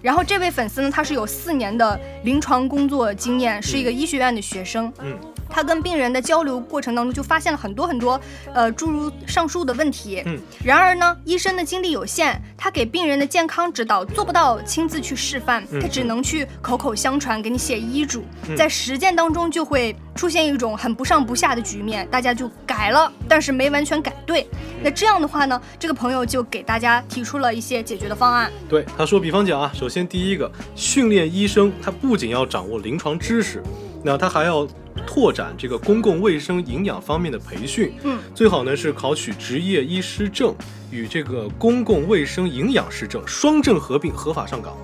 [0.00, 4.92] 哇，然后这位粉丝呢，他是有四年的临床工作经验，是一个医学院的学生。
[5.00, 8.20] 嗯，他跟病人的交流过程当中，就发现了很多很多，
[8.54, 10.22] 呃，诸如上述的问题。
[10.26, 15.80] 嗯，然而呢，医生的精力有限，他给病人的健康指导做不到亲自去示范，嗯。
[15.80, 18.56] 他只能去口口相传，给你写医嘱，嗯。
[18.56, 24.46] 在实践当中就会出现一种很不上不下的局面，大家就改了，但是没完全改对。
[24.82, 28.52] 那这样的话呢，这个朋友就给大家提出了一些解决的方案。
[28.68, 33.62] 对，他说，比方讲啊，首先第一个，训练医生，他不仅要掌握临床知识，
[34.04, 34.68] 那他还要
[35.06, 37.90] 拓展这个公共卫生营养方面的培训。
[38.02, 40.54] 嗯，最好呢是考取执业医师证
[40.90, 44.76] 与这个公共卫生营养师证双证合并，合法上岗。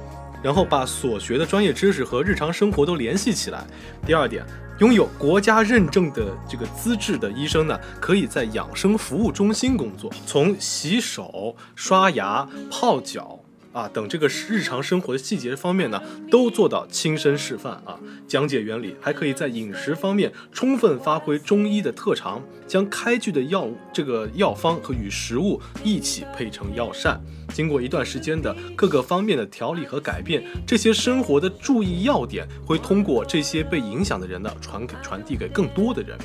[0.43, 3.66] 然后把所学的专业知识和日常生活都联系起来。
[4.07, 4.45] 第二点，
[4.79, 13.39] 拥有国家认证的这个资质的医生呢，可以在养生服务中心工作，从洗手、刷牙、泡脚。
[13.77, 27.20] 啊，等这个日常生活的细节方面呢，都做到亲身示范啊，讲解原理，还可以在饮食方面充分发挥中医的特长，将开具的药物这个药方和与食物一起配成药膳。
[27.53, 36.16] 经过一段时间的各个方面的调理和改变，这些生活的注意要点会通过这些被影响的人呢传给传递给更多的人。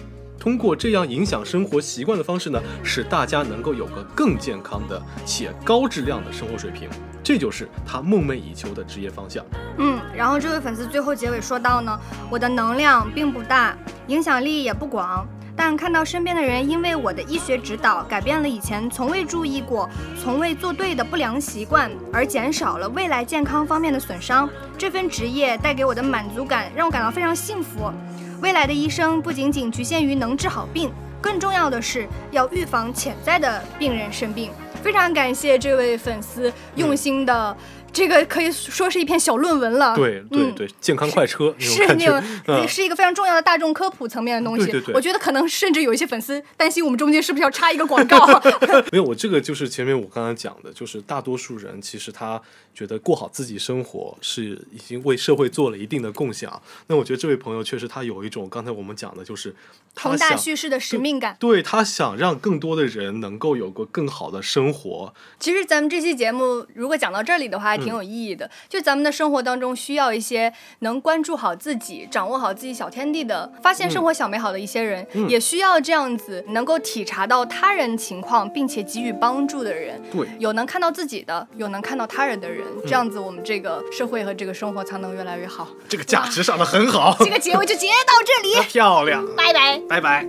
[0.42, 6.89] 通过这样影响生活习惯的方式呢，使大家能够有个更健康的且高质量的生活水平，
[7.24, 9.46] 这就是他梦寐以求的职业方向。
[9.78, 11.96] 嗯，然后这位粉丝最后结尾说到呢，
[12.32, 13.78] 我的能量并不大，
[14.08, 19.88] 影响力也不广，但看到身边的人因为我的医学指导，改变了以前从未注意过、
[20.20, 27.94] 从未做对的不良习惯，而减少了未来健康方面的损伤，这份职业带给我的满足感让我感到非常幸福。
[28.42, 34.50] 未来的医生不仅仅局限于能治好病，更重要的是要预防潜在的病人生病。
[34.82, 37.56] 非常感谢这位粉丝用心的，
[37.94, 39.94] 这个可以说是一篇小论文了。
[39.96, 44.66] 嗯对对对，健康快车是那种，嗯是一个非常重要的大众科普层面的东西。
[44.66, 48.26] 对对对我觉得可能甚至有一些粉丝担心我们中间是不是要插一个广告。
[48.92, 52.42] 没有，我这个就是前面我刚才讲的，就是大多数人其实他
[52.74, 56.62] 觉得过好自己生活是已经为社会做了一定的贡献啊。
[56.88, 59.54] 那我觉得这位朋友确实他有一种刚才我们讲的，就是
[59.96, 61.36] 宏大叙事的使命感。
[61.39, 65.14] 对他想让更多的人能够有个更好的生活。
[65.39, 68.50] 其实咱们这期节目如果讲到这里的话，还挺有意义的。
[68.70, 80.02] 就咱们的生活当中需要一些能关注好自己、掌握好自己小天地的、发现生活小美好的一些人，嗯也需要这样子能够体察到他人情况并且给予帮助的人。
[80.12, 85.68] 对，有能看到自己的，有能看到他人的人，这样子我们这个社会和这个生活才能越来越好。
[85.88, 89.80] 这个价值上的很好，这个结尾就结到这里， 漂亮，拜拜。
[89.90, 90.26] 拜拜。